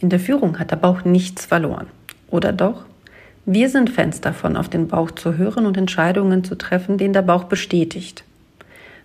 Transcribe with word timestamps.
In 0.00 0.10
der 0.10 0.20
Führung 0.20 0.60
hat 0.60 0.70
der 0.70 0.76
Bauch 0.76 1.04
nichts 1.04 1.44
verloren. 1.44 1.88
Oder 2.30 2.52
doch? 2.52 2.84
Wir 3.46 3.68
sind 3.68 3.90
Fans 3.90 4.20
davon, 4.20 4.56
auf 4.56 4.68
den 4.68 4.86
Bauch 4.86 5.10
zu 5.10 5.36
hören 5.36 5.66
und 5.66 5.76
Entscheidungen 5.76 6.44
zu 6.44 6.54
treffen, 6.54 6.98
den 6.98 7.12
der 7.12 7.22
Bauch 7.22 7.44
bestätigt. 7.44 8.22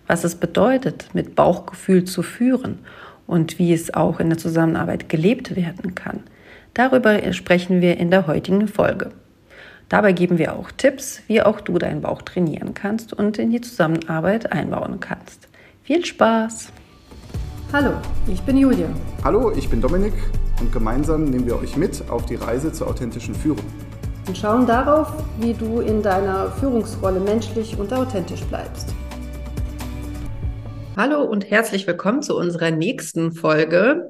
Was 0.06 0.22
es 0.22 0.36
bedeutet, 0.36 1.08
mit 1.12 1.34
Bauchgefühl 1.34 2.04
zu 2.04 2.22
führen 2.22 2.78
und 3.26 3.58
wie 3.58 3.72
es 3.72 3.92
auch 3.92 4.20
in 4.20 4.28
der 4.28 4.38
Zusammenarbeit 4.38 5.08
gelebt 5.08 5.56
werden 5.56 5.96
kann, 5.96 6.20
darüber 6.74 7.32
sprechen 7.32 7.80
wir 7.80 7.96
in 7.96 8.10
der 8.12 8.28
heutigen 8.28 8.68
Folge. 8.68 9.10
Dabei 9.88 10.12
geben 10.12 10.38
wir 10.38 10.54
auch 10.54 10.70
Tipps, 10.70 11.22
wie 11.26 11.42
auch 11.42 11.60
du 11.60 11.78
deinen 11.78 12.02
Bauch 12.02 12.22
trainieren 12.22 12.74
kannst 12.74 13.12
und 13.12 13.38
in 13.38 13.50
die 13.50 13.60
Zusammenarbeit 13.60 14.52
einbauen 14.52 15.00
kannst. 15.00 15.48
Viel 15.82 16.04
Spaß! 16.04 16.68
Hallo, 17.72 17.94
ich 18.28 18.40
bin 18.42 18.58
Julia. 18.58 18.88
Hallo, 19.24 19.50
ich 19.56 19.68
bin 19.68 19.80
Dominik 19.80 20.12
und 20.60 20.72
gemeinsam 20.72 21.24
nehmen 21.24 21.46
wir 21.46 21.58
euch 21.58 21.76
mit 21.76 22.08
auf 22.08 22.26
die 22.26 22.36
Reise 22.36 22.72
zur 22.72 22.88
authentischen 22.88 23.34
Führung. 23.34 23.64
Und 24.26 24.38
schauen 24.38 24.66
darauf, 24.66 25.12
wie 25.38 25.52
du 25.52 25.80
in 25.80 26.02
deiner 26.02 26.50
Führungsrolle 26.52 27.20
menschlich 27.20 27.78
und 27.78 27.92
authentisch 27.92 28.42
bleibst. 28.44 28.94
Hallo 30.96 31.22
und 31.22 31.50
herzlich 31.50 31.86
willkommen 31.86 32.22
zu 32.22 32.36
unserer 32.36 32.70
nächsten 32.70 33.32
Folge 33.32 34.08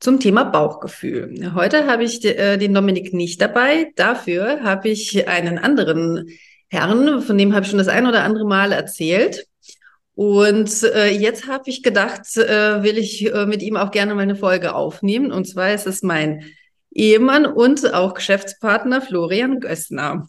zum 0.00 0.20
Thema 0.20 0.44
Bauchgefühl. 0.44 1.52
Heute 1.54 1.86
habe 1.86 2.04
ich 2.04 2.24
äh, 2.24 2.56
den 2.56 2.74
Dominik 2.74 3.14
nicht 3.14 3.40
dabei. 3.40 3.92
Dafür 3.96 4.62
habe 4.62 4.88
ich 4.88 5.28
einen 5.28 5.58
anderen 5.58 6.28
Herrn, 6.68 7.20
von 7.22 7.38
dem 7.38 7.54
habe 7.54 7.64
ich 7.64 7.70
schon 7.70 7.78
das 7.78 7.88
ein 7.88 8.06
oder 8.06 8.24
andere 8.24 8.46
Mal 8.46 8.72
erzählt. 8.72 9.46
Und 10.14 10.82
äh, 10.84 11.10
jetzt 11.10 11.48
habe 11.48 11.68
ich 11.68 11.82
gedacht, 11.82 12.36
äh, 12.36 12.82
will 12.82 12.98
ich 12.98 13.32
äh, 13.32 13.46
mit 13.46 13.62
ihm 13.62 13.76
auch 13.76 13.90
gerne 13.90 14.14
mal 14.14 14.22
eine 14.22 14.36
Folge 14.36 14.74
aufnehmen. 14.74 15.32
Und 15.32 15.46
zwar 15.46 15.74
ist 15.74 15.86
es 15.86 16.02
mein 16.02 16.44
Ehemann 16.92 17.46
und 17.46 17.92
auch 17.92 18.14
Geschäftspartner 18.14 19.02
Florian 19.02 19.58
Gössner. 19.58 20.26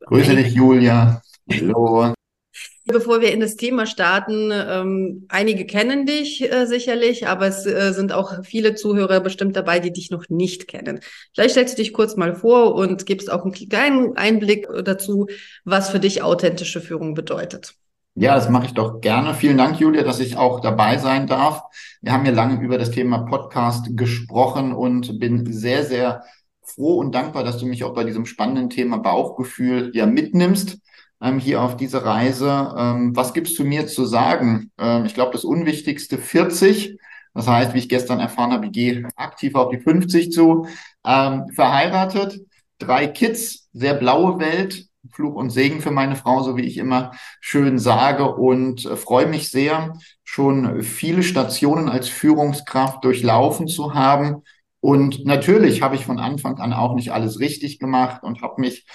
Grüße 0.00 0.34
dich, 0.34 0.54
Julia. 0.54 1.20
Hallo. 1.50 2.14
Bevor 2.86 3.20
wir 3.20 3.32
in 3.32 3.40
das 3.40 3.56
Thema 3.56 3.84
starten, 3.84 4.50
ähm, 4.50 5.26
einige 5.28 5.66
kennen 5.66 6.06
dich 6.06 6.50
äh, 6.50 6.64
sicherlich, 6.64 7.26
aber 7.26 7.46
es 7.48 7.66
äh, 7.66 7.92
sind 7.92 8.12
auch 8.12 8.42
viele 8.46 8.74
Zuhörer 8.76 9.20
bestimmt 9.20 9.56
dabei, 9.56 9.78
die 9.78 9.92
dich 9.92 10.10
noch 10.10 10.24
nicht 10.30 10.68
kennen. 10.68 11.00
Vielleicht 11.34 11.50
stellst 11.50 11.76
du 11.76 11.82
dich 11.82 11.92
kurz 11.92 12.16
mal 12.16 12.34
vor 12.34 12.74
und 12.74 13.04
gibst 13.04 13.30
auch 13.30 13.42
einen 13.42 13.52
kleinen 13.52 14.16
Einblick 14.16 14.68
dazu, 14.84 15.26
was 15.64 15.90
für 15.90 16.00
dich 16.00 16.22
authentische 16.22 16.80
Führung 16.80 17.12
bedeutet. 17.12 17.74
Ja, 18.20 18.34
das 18.34 18.48
mache 18.48 18.66
ich 18.66 18.74
doch 18.74 19.00
gerne. 19.00 19.32
Vielen 19.32 19.58
Dank, 19.58 19.78
Julia, 19.78 20.02
dass 20.02 20.18
ich 20.18 20.36
auch 20.36 20.58
dabei 20.58 20.98
sein 20.98 21.28
darf. 21.28 21.62
Wir 22.02 22.12
haben 22.12 22.26
ja 22.26 22.32
lange 22.32 22.60
über 22.60 22.76
das 22.76 22.90
Thema 22.90 23.18
Podcast 23.18 23.96
gesprochen 23.96 24.72
und 24.72 25.20
bin 25.20 25.52
sehr, 25.52 25.84
sehr 25.84 26.24
froh 26.62 26.96
und 26.98 27.14
dankbar, 27.14 27.44
dass 27.44 27.58
du 27.58 27.66
mich 27.66 27.84
auch 27.84 27.94
bei 27.94 28.02
diesem 28.02 28.26
spannenden 28.26 28.70
Thema 28.70 28.96
Bauchgefühl 28.98 29.92
ja 29.94 30.06
mitnimmst 30.06 30.78
ähm, 31.22 31.38
hier 31.38 31.62
auf 31.62 31.76
diese 31.76 32.04
Reise. 32.04 32.74
Ähm, 32.76 33.14
was 33.14 33.34
gibst 33.34 33.56
du 33.56 33.64
mir 33.64 33.86
zu 33.86 34.04
sagen? 34.04 34.72
Ähm, 34.78 35.04
ich 35.04 35.14
glaube, 35.14 35.30
das 35.30 35.44
Unwichtigste 35.44 36.18
40. 36.18 36.98
Das 37.34 37.46
heißt, 37.46 37.72
wie 37.74 37.78
ich 37.78 37.88
gestern 37.88 38.18
erfahren 38.18 38.50
habe, 38.52 38.66
ich 38.66 38.72
gehe 38.72 39.08
aktiv 39.14 39.54
auf 39.54 39.70
die 39.70 39.78
50 39.78 40.32
zu. 40.32 40.66
Ähm, 41.06 41.46
verheiratet, 41.54 42.40
drei 42.80 43.06
Kids, 43.06 43.68
sehr 43.72 43.94
blaue 43.94 44.40
Welt, 44.40 44.87
Fluch 45.10 45.34
und 45.34 45.50
Segen 45.50 45.80
für 45.80 45.90
meine 45.90 46.16
Frau, 46.16 46.42
so 46.42 46.56
wie 46.56 46.64
ich 46.64 46.76
immer 46.76 47.12
schön 47.40 47.78
sage, 47.78 48.34
und 48.34 48.84
äh, 48.84 48.96
freue 48.96 49.26
mich 49.26 49.50
sehr, 49.50 49.94
schon 50.24 50.82
viele 50.82 51.22
Stationen 51.22 51.88
als 51.88 52.08
Führungskraft 52.08 53.04
durchlaufen 53.04 53.68
zu 53.68 53.94
haben. 53.94 54.42
Und 54.80 55.24
natürlich 55.24 55.82
habe 55.82 55.96
ich 55.96 56.04
von 56.04 56.18
Anfang 56.18 56.58
an 56.58 56.72
auch 56.72 56.94
nicht 56.94 57.12
alles 57.12 57.40
richtig 57.40 57.78
gemacht 57.78 58.22
und 58.22 58.42
habe 58.42 58.60
mich 58.60 58.86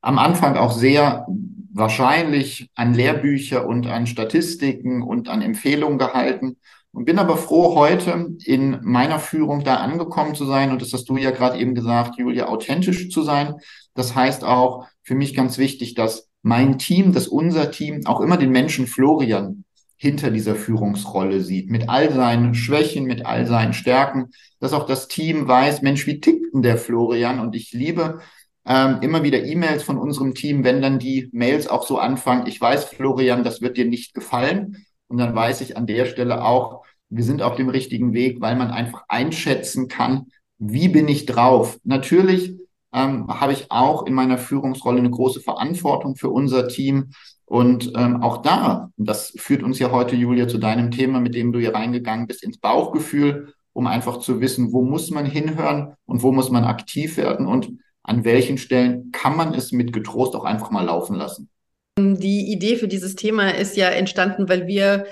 am 0.00 0.18
Anfang 0.18 0.56
auch 0.56 0.72
sehr 0.72 1.26
wahrscheinlich 1.72 2.70
an 2.74 2.94
Lehrbücher 2.94 3.66
und 3.66 3.86
an 3.86 4.06
Statistiken 4.06 5.02
und 5.02 5.28
an 5.28 5.42
Empfehlungen 5.42 5.98
gehalten 5.98 6.56
und 6.92 7.04
bin 7.04 7.18
aber 7.18 7.36
froh, 7.36 7.74
heute 7.74 8.36
in 8.44 8.78
meiner 8.82 9.18
Führung 9.18 9.64
da 9.64 9.76
angekommen 9.76 10.34
zu 10.34 10.46
sein. 10.46 10.70
Und 10.70 10.80
das 10.80 10.94
hast 10.94 11.06
du 11.10 11.18
ja 11.18 11.30
gerade 11.30 11.58
eben 11.58 11.74
gesagt, 11.74 12.18
Julia, 12.18 12.46
authentisch 12.46 13.10
zu 13.10 13.22
sein. 13.22 13.56
Das 13.92 14.14
heißt 14.14 14.44
auch 14.44 14.86
für 15.06 15.14
mich 15.14 15.34
ganz 15.34 15.56
wichtig, 15.56 15.94
dass 15.94 16.28
mein 16.42 16.78
Team, 16.78 17.12
dass 17.12 17.28
unser 17.28 17.70
Team 17.70 18.04
auch 18.06 18.20
immer 18.20 18.36
den 18.36 18.50
Menschen 18.50 18.88
Florian 18.88 19.64
hinter 19.96 20.30
dieser 20.30 20.56
Führungsrolle 20.56 21.40
sieht, 21.40 21.70
mit 21.70 21.88
all 21.88 22.12
seinen 22.12 22.54
Schwächen, 22.54 23.04
mit 23.04 23.24
all 23.24 23.46
seinen 23.46 23.72
Stärken, 23.72 24.30
dass 24.58 24.72
auch 24.72 24.84
das 24.84 25.06
Team 25.06 25.46
weiß, 25.46 25.82
Mensch, 25.82 26.06
wie 26.08 26.20
tickt 26.20 26.52
denn 26.52 26.62
der 26.62 26.76
Florian? 26.76 27.38
Und 27.38 27.54
ich 27.54 27.72
liebe 27.72 28.18
ähm, 28.66 28.98
immer 29.00 29.22
wieder 29.22 29.44
E-Mails 29.44 29.84
von 29.84 29.96
unserem 29.96 30.34
Team, 30.34 30.64
wenn 30.64 30.82
dann 30.82 30.98
die 30.98 31.30
Mails 31.32 31.68
auch 31.68 31.86
so 31.86 31.98
anfangen, 31.98 32.48
ich 32.48 32.60
weiß, 32.60 32.86
Florian, 32.86 33.44
das 33.44 33.62
wird 33.62 33.76
dir 33.76 33.86
nicht 33.86 34.12
gefallen. 34.12 34.84
Und 35.06 35.18
dann 35.18 35.36
weiß 35.36 35.60
ich 35.60 35.76
an 35.76 35.86
der 35.86 36.06
Stelle 36.06 36.44
auch, 36.44 36.84
wir 37.08 37.22
sind 37.22 37.42
auf 37.42 37.54
dem 37.54 37.68
richtigen 37.68 38.12
Weg, 38.12 38.40
weil 38.40 38.56
man 38.56 38.72
einfach 38.72 39.04
einschätzen 39.06 39.86
kann, 39.86 40.26
wie 40.58 40.88
bin 40.88 41.06
ich 41.06 41.26
drauf. 41.26 41.78
Natürlich 41.84 42.56
ähm, 42.96 43.28
habe 43.28 43.52
ich 43.52 43.70
auch 43.70 44.06
in 44.06 44.14
meiner 44.14 44.38
Führungsrolle 44.38 44.98
eine 44.98 45.10
große 45.10 45.40
Verantwortung 45.40 46.16
für 46.16 46.30
unser 46.30 46.66
Team. 46.66 47.10
Und 47.44 47.92
ähm, 47.94 48.22
auch 48.22 48.38
da, 48.38 48.90
das 48.96 49.34
führt 49.36 49.62
uns 49.62 49.78
ja 49.78 49.92
heute, 49.92 50.16
Julia, 50.16 50.48
zu 50.48 50.58
deinem 50.58 50.90
Thema, 50.90 51.20
mit 51.20 51.34
dem 51.34 51.52
du 51.52 51.60
hier 51.60 51.74
reingegangen 51.74 52.26
bist, 52.26 52.42
ins 52.42 52.58
Bauchgefühl, 52.58 53.52
um 53.74 53.86
einfach 53.86 54.18
zu 54.18 54.40
wissen, 54.40 54.72
wo 54.72 54.82
muss 54.82 55.10
man 55.10 55.26
hinhören 55.26 55.94
und 56.06 56.22
wo 56.22 56.32
muss 56.32 56.50
man 56.50 56.64
aktiv 56.64 57.18
werden. 57.18 57.46
Und 57.46 57.70
an 58.02 58.24
welchen 58.24 58.56
Stellen 58.56 59.12
kann 59.12 59.36
man 59.36 59.52
es 59.52 59.72
mit 59.72 59.92
Getrost 59.92 60.34
auch 60.34 60.44
einfach 60.44 60.70
mal 60.70 60.86
laufen 60.86 61.16
lassen? 61.16 61.50
Die 61.98 62.50
Idee 62.50 62.76
für 62.76 62.88
dieses 62.88 63.14
Thema 63.14 63.50
ist 63.50 63.76
ja 63.76 63.88
entstanden, 63.88 64.48
weil 64.48 64.66
wir 64.66 65.06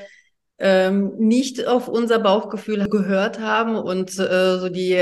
ähm, 0.59 1.12
nicht 1.19 1.66
auf 1.66 1.89
unser 1.89 2.19
Bauchgefühl 2.19 2.89
gehört 2.89 3.41
haben 3.41 3.77
und 3.77 4.19
äh, 4.19 4.59
so 4.59 4.69
die 4.71 4.99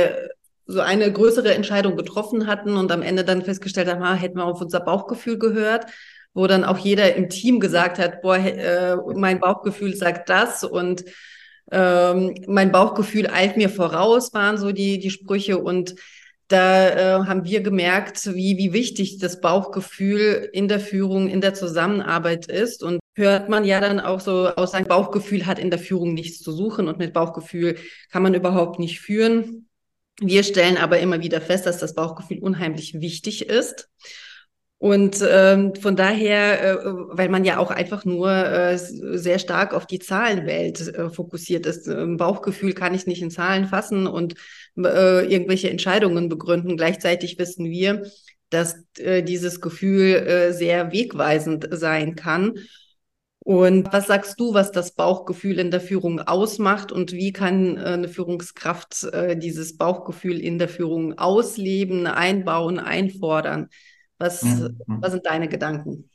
so 0.67 0.81
eine 0.81 1.11
größere 1.13 1.55
Entscheidung 1.55 1.97
getroffen 1.97 2.47
hatten 2.47 2.77
und 2.77 2.93
am 2.93 3.03
Ende 3.03 3.25
dann 3.25 3.43
festgestellt 3.43 3.89
haben, 3.89 4.03
ah, 4.03 4.15
hätten 4.15 4.39
wir 4.39 4.45
auf 4.45 4.61
unser 4.61 4.81
Bauchgefühl 4.81 5.39
gehört, 5.39 5.87
wo 6.35 6.47
dann 6.47 6.65
auch 6.65 6.79
jeder 6.79 7.15
im 7.15 7.29
Team 7.29 7.61
gesagt 7.61 7.99
hat, 7.99 8.23
boah, 8.23 8.37
äh, 8.37 8.97
mein 9.15 9.41
Bauchgefühl 9.41 9.95
sagt 9.95 10.29
das 10.29 10.65
und 10.65 11.05
ähm, 11.71 12.35
mein 12.47 12.73
Bauchgefühl 12.73 13.29
eilt 13.29 13.57
mir 13.57 13.69
voraus, 13.69 14.33
waren 14.35 14.59
so 14.59 14.73
die, 14.73 14.99
die 14.99 15.11
Sprüche 15.11 15.59
und 15.59 15.95
da 16.49 16.89
äh, 16.89 17.25
haben 17.25 17.45
wir 17.45 17.63
gemerkt, 17.63 18.35
wie, 18.35 18.59
wie 18.59 18.75
wichtig 18.75 19.19
das 19.19 19.41
Bauchgefühl 19.41 20.51
in 20.53 20.69
der 20.69 20.81
Führung, 20.81 21.29
in 21.29 21.41
der 21.41 21.55
Zusammenarbeit 21.55 22.47
ist. 22.47 22.83
Und 22.83 23.01
hört 23.15 23.49
man 23.49 23.65
ja 23.65 23.81
dann 23.81 24.01
auch 24.01 24.21
so 24.21 24.49
aus, 24.49 24.73
sein 24.73 24.85
Bauchgefühl 24.85 25.47
hat 25.47 25.59
in 25.59 25.71
der 25.71 25.79
Führung 25.79 26.13
nichts 26.13 26.41
zu 26.43 26.53
suchen 26.53 26.89
und 26.89 26.99
mit 26.99 27.15
Bauchgefühl 27.15 27.77
kann 28.11 28.23
man 28.23 28.35
überhaupt 28.35 28.79
nicht 28.79 29.01
führen. 29.01 29.69
Wir 30.23 30.43
stellen 30.43 30.77
aber 30.77 31.01
immer 31.01 31.21
wieder 31.21 31.41
fest, 31.41 31.67
dass 31.67 31.79
das 31.79 31.95
Bauchgefühl 31.95 32.39
unheimlich 32.39 33.01
wichtig 33.01 33.49
ist. 33.49 33.89
Und 34.79 35.25
ähm, 35.25 35.77
von 35.77 35.95
daher, 35.95 36.61
äh, 36.61 36.77
weil 37.11 37.29
man 37.29 37.45
ja 37.45 37.59
auch 37.59 37.71
einfach 37.71 38.05
nur 38.05 38.33
äh, 38.33 38.77
sehr 38.77 39.39
stark 39.39 39.75
auf 39.75 39.87
die 39.87 40.01
Zahlenwelt 40.01 40.81
äh, 40.89 41.09
fokussiert 41.09 41.67
ist. 41.67 41.87
Im 41.87 42.17
Bauchgefühl 42.17 42.73
kann 42.73 42.93
ich 42.93 43.07
nicht 43.07 43.23
in 43.23 43.31
Zahlen 43.31 43.67
fassen 43.67 44.09
und 44.09 44.35
äh, 44.77 45.25
irgendwelche 45.33 45.71
Entscheidungen 45.71 46.29
begründen. 46.29 46.77
Gleichzeitig 46.77 47.39
wissen 47.39 47.67
wir, 47.71 48.11
dass 48.51 48.75
äh, 48.99 49.23
dieses 49.23 49.61
Gefühl 49.61 50.17
äh, 50.17 50.53
sehr 50.53 50.91
wegweisend 50.91 51.69
sein 51.71 52.17
kann. 52.17 52.55
Und 53.45 53.93
was 53.93 54.07
sagst 54.07 54.39
du, 54.39 54.55
was 54.55 54.71
das 54.71 54.95
Bauchgefühl 54.95 55.59
in 55.59 55.73
der 55.73 55.81
Führung 55.81 56.21
ausmacht 56.21 56.93
und 56.93 57.13
wie 57.13 57.33
kann 57.33 57.77
äh, 57.77 57.81
eine 57.81 58.09
Führungskraft 58.09 59.05
äh, 59.13 59.37
dieses 59.37 59.77
Bauchgefühl 59.77 60.39
in 60.39 60.59
der 60.59 60.69
Führung 60.69 61.19
ausleben, 61.19 62.07
einbauen, 62.07 62.79
einfordern? 62.79 63.69
Was, 64.19 64.45
mhm. 64.45 64.79
was 64.87 65.13
sind 65.13 65.27
deine 65.27 65.49
Gedanken? 65.49 66.09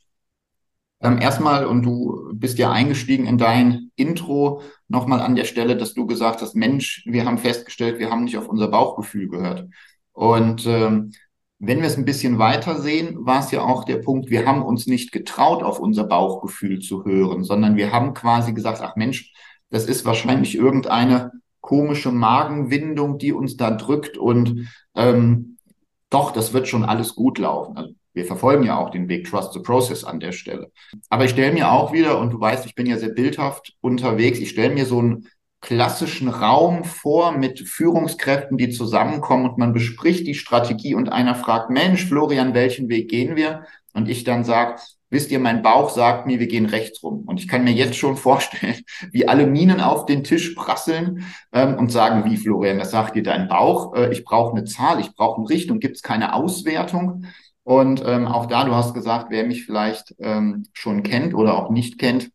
Ähm, 1.01 1.19
erstmal, 1.19 1.65
und 1.65 1.83
du 1.83 2.31
bist 2.33 2.57
ja 2.57 2.71
eingestiegen 2.71 3.27
in 3.27 3.37
dein 3.37 3.91
Intro, 3.95 4.61
nochmal 4.87 5.19
an 5.19 5.35
der 5.35 5.43
Stelle, 5.43 5.75
dass 5.75 5.93
du 5.93 6.07
gesagt 6.07 6.41
hast, 6.41 6.55
Mensch, 6.55 7.03
wir 7.05 7.25
haben 7.25 7.37
festgestellt, 7.37 7.99
wir 7.99 8.09
haben 8.09 8.23
nicht 8.23 8.37
auf 8.37 8.47
unser 8.47 8.69
Bauchgefühl 8.69 9.27
gehört. 9.27 9.67
Und 10.13 10.65
ähm, 10.65 11.11
wenn 11.59 11.79
wir 11.79 11.87
es 11.87 11.97
ein 11.97 12.05
bisschen 12.05 12.37
weiter 12.37 12.79
sehen, 12.79 13.25
war 13.25 13.39
es 13.39 13.51
ja 13.51 13.61
auch 13.61 13.83
der 13.83 13.97
Punkt, 13.97 14.29
wir 14.29 14.45
haben 14.45 14.61
uns 14.61 14.85
nicht 14.85 15.11
getraut, 15.11 15.63
auf 15.63 15.79
unser 15.79 16.03
Bauchgefühl 16.03 16.79
zu 16.79 17.03
hören, 17.03 17.43
sondern 17.43 17.75
wir 17.75 17.91
haben 17.91 18.13
quasi 18.13 18.53
gesagt, 18.53 18.81
ach 18.81 18.95
Mensch, 18.95 19.33
das 19.69 19.85
ist 19.85 20.05
wahrscheinlich 20.05 20.55
irgendeine 20.55 21.31
komische 21.61 22.11
Magenwindung, 22.11 23.17
die 23.17 23.33
uns 23.33 23.57
da 23.57 23.71
drückt 23.71 24.17
und 24.17 24.69
ähm, 24.95 25.57
doch, 26.09 26.31
das 26.31 26.53
wird 26.53 26.67
schon 26.67 26.85
alles 26.85 27.15
gut 27.15 27.37
laufen. 27.39 27.75
Also 27.75 27.93
wir 28.13 28.25
verfolgen 28.25 28.63
ja 28.63 28.77
auch 28.77 28.89
den 28.89 29.09
Weg 29.09 29.29
Trust 29.29 29.53
the 29.53 29.59
Process 29.59 30.03
an 30.03 30.19
der 30.19 30.31
Stelle. 30.31 30.71
Aber 31.09 31.25
ich 31.25 31.31
stelle 31.31 31.53
mir 31.53 31.71
auch 31.71 31.91
wieder, 31.91 32.19
und 32.19 32.31
du 32.31 32.39
weißt, 32.39 32.65
ich 32.65 32.75
bin 32.75 32.87
ja 32.87 32.97
sehr 32.97 33.09
bildhaft 33.09 33.75
unterwegs, 33.81 34.39
ich 34.39 34.49
stelle 34.49 34.73
mir 34.73 34.85
so 34.85 35.01
ein 35.01 35.27
klassischen 35.61 36.29
Raum 36.29 36.83
vor 36.83 37.31
mit 37.31 37.67
Führungskräften, 37.67 38.57
die 38.57 38.69
zusammenkommen 38.69 39.49
und 39.49 39.57
man 39.57 39.73
bespricht 39.73 40.27
die 40.27 40.35
Strategie 40.35 40.93
und 40.93 41.09
einer 41.09 41.35
fragt, 41.35 41.69
Mensch, 41.69 42.05
Florian, 42.05 42.53
welchen 42.53 42.89
Weg 42.89 43.09
gehen 43.09 43.35
wir? 43.35 43.65
Und 43.93 44.07
ich 44.07 44.23
dann 44.23 44.43
sage, 44.43 44.79
wisst 45.09 45.31
ihr, 45.31 45.39
mein 45.39 45.63
Bauch 45.63 45.89
sagt 45.89 46.27
mir, 46.27 46.39
wir 46.39 46.47
gehen 46.47 46.65
rechts 46.65 47.01
rum. 47.01 47.23
Und 47.25 47.39
ich 47.39 47.47
kann 47.47 47.63
mir 47.63 47.71
jetzt 47.71 47.95
schon 47.95 48.17
vorstellen, 48.17 48.81
wie 49.11 49.27
alle 49.27 49.47
Minen 49.47 49.81
auf 49.81 50.05
den 50.05 50.23
Tisch 50.23 50.53
prasseln 50.53 51.25
ähm, 51.51 51.75
und 51.75 51.91
sagen, 51.91 52.29
wie 52.29 52.37
Florian, 52.37 52.79
das 52.79 52.91
sagt 52.91 53.15
dir 53.15 53.23
dein 53.23 53.47
Bauch, 53.47 53.95
äh, 53.95 54.11
ich 54.11 54.23
brauche 54.23 54.55
eine 54.55 54.65
Zahl, 54.65 54.99
ich 54.99 55.13
brauche 55.15 55.39
eine 55.39 55.49
Richtung, 55.49 55.79
gibt 55.79 55.95
es 55.95 56.01
keine 56.01 56.33
Auswertung. 56.33 57.25
Und 57.63 58.03
ähm, 58.05 58.27
auch 58.27 58.45
da, 58.45 58.63
du 58.63 58.73
hast 58.73 58.93
gesagt, 58.93 59.27
wer 59.29 59.45
mich 59.45 59.65
vielleicht 59.65 60.15
ähm, 60.19 60.65
schon 60.73 61.03
kennt 61.03 61.33
oder 61.33 61.57
auch 61.57 61.69
nicht 61.69 61.99
kennt, 61.99 62.29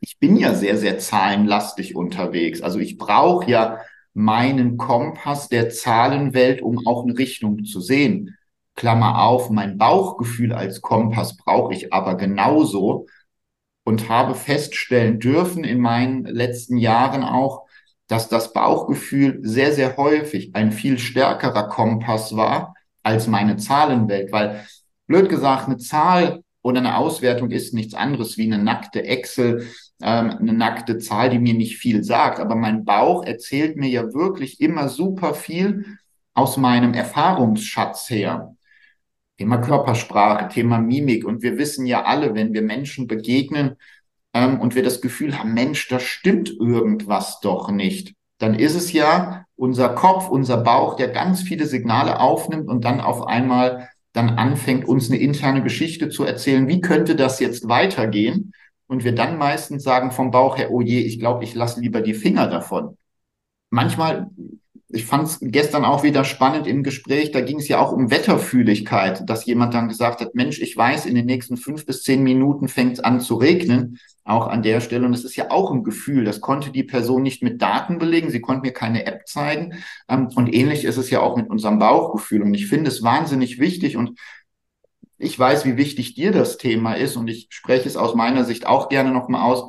ich 0.00 0.18
bin 0.18 0.36
ja 0.36 0.54
sehr, 0.54 0.76
sehr 0.76 0.98
zahlenlastig 0.98 1.94
unterwegs. 1.94 2.62
Also 2.62 2.78
ich 2.78 2.96
brauche 2.96 3.50
ja 3.50 3.78
meinen 4.14 4.76
Kompass 4.76 5.48
der 5.48 5.70
Zahlenwelt, 5.70 6.62
um 6.62 6.86
auch 6.86 7.04
eine 7.04 7.16
Richtung 7.16 7.64
zu 7.64 7.80
sehen. 7.80 8.36
Klammer 8.74 9.22
auf, 9.22 9.50
mein 9.50 9.76
Bauchgefühl 9.76 10.52
als 10.52 10.80
Kompass 10.80 11.36
brauche 11.36 11.74
ich 11.74 11.92
aber 11.92 12.16
genauso 12.16 13.06
und 13.84 14.08
habe 14.08 14.34
feststellen 14.34 15.20
dürfen 15.20 15.64
in 15.64 15.80
meinen 15.80 16.24
letzten 16.24 16.78
Jahren 16.78 17.22
auch, 17.22 17.66
dass 18.06 18.28
das 18.28 18.52
Bauchgefühl 18.52 19.40
sehr, 19.42 19.72
sehr 19.72 19.96
häufig 19.96 20.54
ein 20.54 20.72
viel 20.72 20.98
stärkerer 20.98 21.68
Kompass 21.68 22.34
war 22.36 22.74
als 23.02 23.26
meine 23.26 23.56
Zahlenwelt, 23.56 24.32
weil 24.32 24.66
blöd 25.06 25.28
gesagt, 25.28 25.66
eine 25.66 25.76
Zahl 25.78 26.42
oder 26.62 26.80
eine 26.80 26.96
Auswertung 26.96 27.50
ist 27.50 27.74
nichts 27.74 27.94
anderes 27.94 28.36
wie 28.36 28.52
eine 28.52 28.62
nackte 28.62 29.04
Excel, 29.04 29.66
ähm, 30.02 30.30
eine 30.30 30.52
nackte 30.52 30.98
Zahl, 30.98 31.30
die 31.30 31.38
mir 31.38 31.54
nicht 31.54 31.76
viel 31.76 32.02
sagt. 32.04 32.40
Aber 32.40 32.54
mein 32.54 32.84
Bauch 32.84 33.24
erzählt 33.24 33.76
mir 33.76 33.88
ja 33.88 34.12
wirklich 34.12 34.60
immer 34.60 34.88
super 34.88 35.34
viel 35.34 35.98
aus 36.34 36.56
meinem 36.56 36.94
Erfahrungsschatz 36.94 38.10
her. 38.10 38.56
Thema 39.38 39.58
Körpersprache, 39.58 40.48
Thema 40.48 40.78
Mimik. 40.78 41.24
Und 41.24 41.42
wir 41.42 41.58
wissen 41.58 41.86
ja 41.86 42.04
alle, 42.04 42.34
wenn 42.34 42.52
wir 42.52 42.62
Menschen 42.62 43.06
begegnen 43.06 43.76
ähm, 44.34 44.60
und 44.60 44.74
wir 44.74 44.82
das 44.82 45.00
Gefühl 45.00 45.38
haben, 45.38 45.54
Mensch, 45.54 45.88
da 45.88 45.98
stimmt 45.98 46.50
irgendwas 46.50 47.40
doch 47.40 47.70
nicht, 47.70 48.14
dann 48.38 48.54
ist 48.54 48.74
es 48.74 48.92
ja 48.92 49.44
unser 49.56 49.90
Kopf, 49.90 50.28
unser 50.28 50.58
Bauch, 50.58 50.96
der 50.96 51.08
ganz 51.08 51.42
viele 51.42 51.66
Signale 51.66 52.20
aufnimmt 52.20 52.68
und 52.68 52.84
dann 52.84 53.00
auf 53.00 53.26
einmal 53.26 53.88
dann 54.12 54.30
anfängt, 54.30 54.88
uns 54.88 55.10
eine 55.10 55.20
interne 55.20 55.62
Geschichte 55.62 56.08
zu 56.08 56.24
erzählen. 56.24 56.66
Wie 56.66 56.80
könnte 56.80 57.14
das 57.14 57.38
jetzt 57.40 57.68
weitergehen? 57.68 58.52
Und 58.90 59.04
wir 59.04 59.14
dann 59.14 59.38
meistens 59.38 59.84
sagen 59.84 60.10
vom 60.10 60.32
Bauch 60.32 60.58
her, 60.58 60.72
oh 60.72 60.80
je, 60.80 60.98
ich 60.98 61.20
glaube, 61.20 61.44
ich 61.44 61.54
lasse 61.54 61.80
lieber 61.80 62.00
die 62.00 62.12
Finger 62.12 62.48
davon. 62.48 62.96
Manchmal, 63.70 64.30
ich 64.88 65.04
fand 65.04 65.28
es 65.28 65.38
gestern 65.40 65.84
auch 65.84 66.02
wieder 66.02 66.24
spannend 66.24 66.66
im 66.66 66.82
Gespräch, 66.82 67.30
da 67.30 67.40
ging 67.40 67.60
es 67.60 67.68
ja 67.68 67.78
auch 67.78 67.92
um 67.92 68.10
Wetterfühligkeit, 68.10 69.30
dass 69.30 69.46
jemand 69.46 69.74
dann 69.74 69.86
gesagt 69.86 70.20
hat, 70.20 70.34
Mensch, 70.34 70.60
ich 70.60 70.76
weiß, 70.76 71.06
in 71.06 71.14
den 71.14 71.26
nächsten 71.26 71.56
fünf 71.56 71.86
bis 71.86 72.02
zehn 72.02 72.24
Minuten 72.24 72.66
fängt 72.66 72.94
es 72.94 73.00
an 73.00 73.20
zu 73.20 73.36
regnen, 73.36 74.00
auch 74.24 74.48
an 74.48 74.64
der 74.64 74.80
Stelle. 74.80 75.06
Und 75.06 75.12
das 75.12 75.22
ist 75.22 75.36
ja 75.36 75.52
auch 75.52 75.70
ein 75.70 75.84
Gefühl, 75.84 76.24
das 76.24 76.40
konnte 76.40 76.72
die 76.72 76.82
Person 76.82 77.22
nicht 77.22 77.44
mit 77.44 77.62
Daten 77.62 77.98
belegen, 77.98 78.30
sie 78.30 78.40
konnte 78.40 78.62
mir 78.62 78.72
keine 78.72 79.06
App 79.06 79.28
zeigen. 79.28 79.74
Ähm, 80.08 80.30
und 80.34 80.52
ähnlich 80.52 80.84
ist 80.84 80.96
es 80.96 81.10
ja 81.10 81.20
auch 81.20 81.36
mit 81.36 81.48
unserem 81.48 81.78
Bauchgefühl. 81.78 82.42
Und 82.42 82.54
ich 82.54 82.66
finde 82.66 82.90
es 82.90 83.04
wahnsinnig 83.04 83.60
wichtig 83.60 83.96
und 83.96 84.18
ich 85.20 85.38
weiß, 85.38 85.66
wie 85.66 85.76
wichtig 85.76 86.14
dir 86.14 86.32
das 86.32 86.56
Thema 86.56 86.94
ist 86.94 87.16
und 87.16 87.28
ich 87.28 87.48
spreche 87.50 87.86
es 87.86 87.96
aus 87.96 88.14
meiner 88.14 88.44
Sicht 88.44 88.66
auch 88.66 88.88
gerne 88.88 89.12
nochmal 89.12 89.42
aus. 89.42 89.68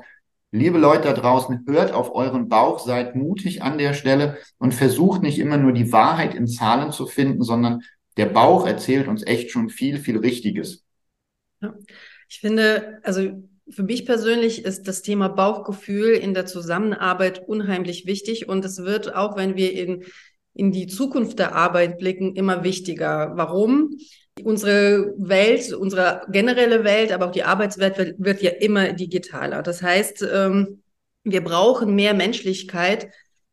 Liebe 0.52 0.78
Leute 0.78 1.10
da 1.10 1.14
draußen, 1.14 1.66
hört 1.68 1.92
auf 1.92 2.16
euren 2.16 2.48
Bauch, 2.48 2.80
seid 2.80 3.16
mutig 3.16 3.62
an 3.62 3.78
der 3.78 3.94
Stelle 3.94 4.38
und 4.58 4.74
versucht 4.74 5.22
nicht 5.22 5.40
immer 5.40 5.58
nur 5.58 5.74
die 5.74 5.92
Wahrheit 5.92 6.36
in 6.36 6.48
Zahlen 6.48 6.92
zu 6.92 7.06
finden, 7.06 7.44
sondern 7.44 7.82
der 8.16 8.28
Bauch 8.28 8.66
erzählt 8.66 9.08
uns 9.08 9.24
echt 9.24 9.52
schon 9.52 9.70
viel, 9.70 9.98
viel 9.98 10.18
Richtiges. 10.18 10.86
Ja. 11.62 11.76
Ich 12.30 12.40
finde, 12.40 13.00
also 13.04 13.44
für 13.70 13.84
mich 13.84 14.06
persönlich 14.06 14.64
ist 14.64 14.88
das 14.88 15.02
Thema 15.02 15.28
Bauchgefühl 15.28 16.14
in 16.14 16.34
der 16.34 16.46
Zusammenarbeit 16.46 17.46
unheimlich 17.46 18.06
wichtig 18.06 18.48
und 18.48 18.64
es 18.64 18.84
wird 18.84 19.14
auch, 19.16 19.36
wenn 19.36 19.58
wir 19.58 19.74
in, 19.74 20.06
in 20.54 20.72
die 20.72 20.88
Zukunft 20.88 21.40
der 21.40 21.56
Arbeit 21.56 21.98
blicken, 21.98 22.36
immer 22.36 22.64
wichtiger. 22.64 23.34
Warum? 23.36 23.98
Unsere 24.44 25.14
Welt, 25.18 25.74
unsere 25.74 26.22
generelle 26.32 26.84
Welt, 26.84 27.12
aber 27.12 27.28
auch 27.28 27.32
die 27.32 27.44
Arbeitswelt 27.44 27.98
wird, 27.98 28.16
wird 28.18 28.42
ja 28.42 28.52
immer 28.52 28.94
digitaler. 28.94 29.62
Das 29.64 29.82
heißt, 29.82 30.26
ähm, 30.34 30.82
wir 31.24 31.44
brauchen 31.44 31.96
mehr 31.96 32.14
Menschlichkeit 32.14 33.10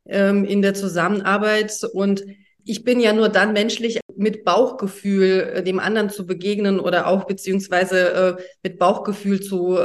ähm, 0.06 0.44
in 0.44 0.62
der 0.62 0.75
Zusammenarbeit 0.75 1.73
und 1.93 2.25
ich 2.64 2.85
bin 2.85 3.00
ja 3.00 3.12
nur 3.12 3.29
dann 3.29 3.52
menschlich 3.52 4.00
mit 4.14 4.44
Bauchgefühl 4.44 5.52
äh, 5.55 5.62
dem 5.62 5.79
anderen 5.79 6.11
zu 6.11 6.26
begegnen 6.26 6.81
oder 6.81 7.06
auch 7.06 7.25
beziehungsweise 7.25 8.37
äh, 8.38 8.43
mit 8.62 8.79
Bauchgefühl 8.79 9.41
zu 9.41 9.79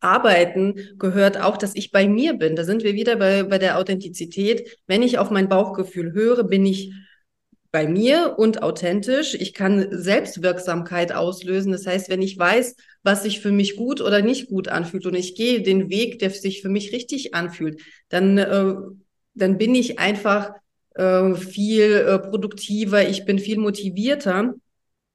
arbeiten, 0.00 0.96
gehört 0.98 1.40
auch, 1.40 1.56
dass 1.56 1.74
ich 1.74 1.90
bei 1.90 2.08
mir 2.08 2.34
bin. 2.34 2.56
Da 2.56 2.64
sind 2.64 2.84
wir 2.84 2.94
wieder 2.94 3.16
bei, 3.16 3.42
bei 3.42 3.58
der 3.58 3.78
Authentizität. 3.78 4.78
Wenn 4.86 5.02
ich 5.02 5.18
auf 5.18 5.30
mein 5.30 5.48
Bauchgefühl 5.48 6.12
höre, 6.12 6.44
bin 6.44 6.64
ich 6.64 6.92
bei 7.72 7.86
mir 7.86 8.34
und 8.38 8.62
authentisch. 8.62 9.34
Ich 9.34 9.54
kann 9.54 9.86
Selbstwirksamkeit 9.90 11.12
auslösen. 11.12 11.72
Das 11.72 11.86
heißt, 11.86 12.08
wenn 12.08 12.22
ich 12.22 12.36
weiß, 12.36 12.74
was 13.02 13.22
sich 13.22 13.40
für 13.40 13.52
mich 13.52 13.76
gut 13.76 14.00
oder 14.00 14.22
nicht 14.22 14.48
gut 14.48 14.68
anfühlt 14.68 15.06
und 15.06 15.14
ich 15.14 15.34
gehe 15.34 15.62
den 15.62 15.88
Weg, 15.88 16.18
der 16.18 16.30
sich 16.30 16.62
für 16.62 16.68
mich 16.68 16.92
richtig 16.92 17.34
anfühlt, 17.34 17.80
dann, 18.08 18.38
äh, 18.38 18.74
dann 19.34 19.58
bin 19.58 19.74
ich 19.74 19.98
einfach 19.98 20.52
äh, 20.96 21.34
viel 21.34 21.92
äh, 21.92 22.18
produktiver, 22.18 23.08
ich 23.08 23.24
bin 23.24 23.38
viel 23.38 23.58
motivierter 23.58 24.54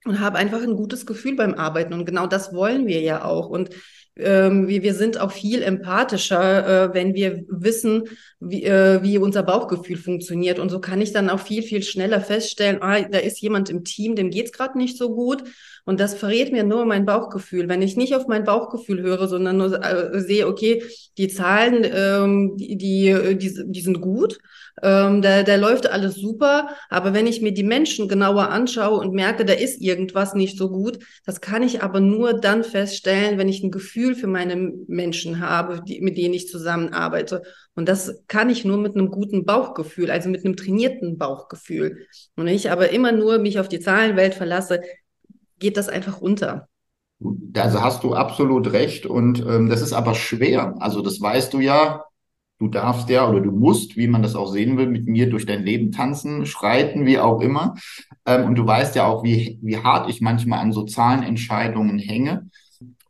und 0.05 0.19
habe 0.19 0.37
einfach 0.37 0.61
ein 0.61 0.75
gutes 0.77 1.05
Gefühl 1.05 1.35
beim 1.35 1.55
Arbeiten. 1.55 1.93
Und 1.93 2.05
genau 2.05 2.27
das 2.27 2.53
wollen 2.53 2.87
wir 2.87 3.01
ja 3.01 3.25
auch. 3.25 3.49
Und 3.49 3.71
ähm, 4.17 4.67
wir, 4.67 4.83
wir 4.83 4.93
sind 4.93 5.19
auch 5.19 5.31
viel 5.31 5.61
empathischer, 5.61 6.85
äh, 6.85 6.93
wenn 6.93 7.13
wir 7.13 7.43
wissen, 7.49 8.03
wie, 8.39 8.63
äh, 8.63 9.01
wie 9.03 9.17
unser 9.17 9.43
Bauchgefühl 9.43 9.97
funktioniert. 9.97 10.59
Und 10.59 10.69
so 10.69 10.79
kann 10.79 11.01
ich 11.01 11.11
dann 11.11 11.29
auch 11.29 11.39
viel, 11.39 11.63
viel 11.63 11.83
schneller 11.83 12.21
feststellen, 12.21 12.81
ah, 12.81 13.01
da 13.01 13.17
ist 13.17 13.41
jemand 13.41 13.69
im 13.69 13.83
Team, 13.83 14.15
dem 14.15 14.29
geht's 14.29 14.51
gerade 14.51 14.77
nicht 14.77 14.97
so 14.97 15.13
gut. 15.13 15.43
Und 15.85 15.99
das 15.99 16.15
verrät 16.15 16.51
mir 16.51 16.63
nur 16.63 16.85
mein 16.85 17.05
Bauchgefühl. 17.05 17.69
Wenn 17.69 17.83
ich 17.83 17.95
nicht 17.95 18.15
auf 18.15 18.27
mein 18.27 18.43
Bauchgefühl 18.43 19.01
höre, 19.01 19.27
sondern 19.27 19.57
nur 19.57 19.83
äh, 19.83 20.19
sehe, 20.19 20.47
okay, 20.47 20.83
die 21.17 21.27
Zahlen, 21.27 21.85
ähm, 21.93 22.57
die, 22.57 22.75
die, 22.75 23.37
die, 23.37 23.53
die 23.65 23.81
sind 23.81 24.01
gut, 24.01 24.39
ähm, 24.81 25.21
da, 25.21 25.43
da 25.43 25.55
läuft 25.55 25.87
alles 25.87 26.15
super. 26.15 26.69
Aber 26.89 27.13
wenn 27.13 27.27
ich 27.27 27.41
mir 27.41 27.53
die 27.53 27.63
Menschen 27.63 28.07
genauer 28.07 28.49
anschaue 28.49 28.99
und 28.99 29.13
merke, 29.13 29.45
da 29.45 29.53
ist 29.53 29.79
irgendwas 29.79 30.33
nicht 30.33 30.57
so 30.57 30.69
gut, 30.69 30.99
das 31.23 31.39
kann 31.39 31.61
ich 31.61 31.83
aber 31.83 31.99
nur 31.99 32.33
dann 32.33 32.63
feststellen, 32.63 33.37
wenn 33.37 33.47
ich 33.47 33.63
ein 33.63 33.71
Gefühl 33.71 34.15
für 34.15 34.27
meine 34.27 34.55
Menschen 34.87 35.39
habe, 35.39 35.81
die, 35.87 36.01
mit 36.01 36.17
denen 36.17 36.33
ich 36.33 36.49
zusammenarbeite. 36.49 37.43
Und 37.75 37.87
das 37.87 38.23
kann 38.27 38.49
ich 38.49 38.65
nur 38.65 38.77
mit 38.77 38.95
einem 38.95 39.11
guten 39.11 39.45
Bauchgefühl, 39.45 40.09
also 40.09 40.29
mit 40.29 40.43
einem 40.43 40.55
trainierten 40.55 41.17
Bauchgefühl. 41.17 42.07
Und 42.35 42.45
wenn 42.45 42.55
ich 42.55 42.71
aber 42.71 42.89
immer 42.89 43.11
nur 43.11 43.37
mich 43.37 43.59
auf 43.59 43.67
die 43.67 43.79
Zahlenwelt 43.79 44.33
verlasse, 44.33 44.81
geht 45.59 45.77
das 45.77 45.89
einfach 45.89 46.21
unter. 46.21 46.67
Also 47.55 47.81
hast 47.81 48.03
du 48.03 48.13
absolut 48.13 48.71
recht 48.73 49.05
und 49.05 49.39
ähm, 49.39 49.69
das 49.69 49.81
ist 49.81 49.93
aber 49.93 50.15
schwer. 50.15 50.75
Also 50.79 51.01
das 51.01 51.21
weißt 51.21 51.53
du 51.53 51.59
ja. 51.59 52.03
Du 52.57 52.69
darfst 52.69 53.09
ja 53.09 53.27
oder 53.29 53.41
du 53.41 53.51
musst, 53.51 53.97
wie 53.97 54.07
man 54.07 54.21
das 54.21 54.35
auch 54.35 54.47
sehen 54.47 54.77
will, 54.77 54.87
mit 54.87 55.07
mir 55.07 55.29
durch 55.29 55.45
dein 55.45 55.63
Leben 55.63 55.91
tanzen, 55.91 56.45
schreiten, 56.45 57.05
wie 57.05 57.19
auch 57.19 57.41
immer. 57.41 57.75
Ähm, 58.25 58.45
und 58.45 58.55
du 58.55 58.65
weißt 58.65 58.95
ja 58.95 59.05
auch, 59.05 59.23
wie, 59.23 59.59
wie 59.61 59.77
hart 59.77 60.09
ich 60.09 60.21
manchmal 60.21 60.59
an 60.59 60.71
sozialen 60.71 61.23
Entscheidungen 61.23 61.99
hänge. 61.99 62.49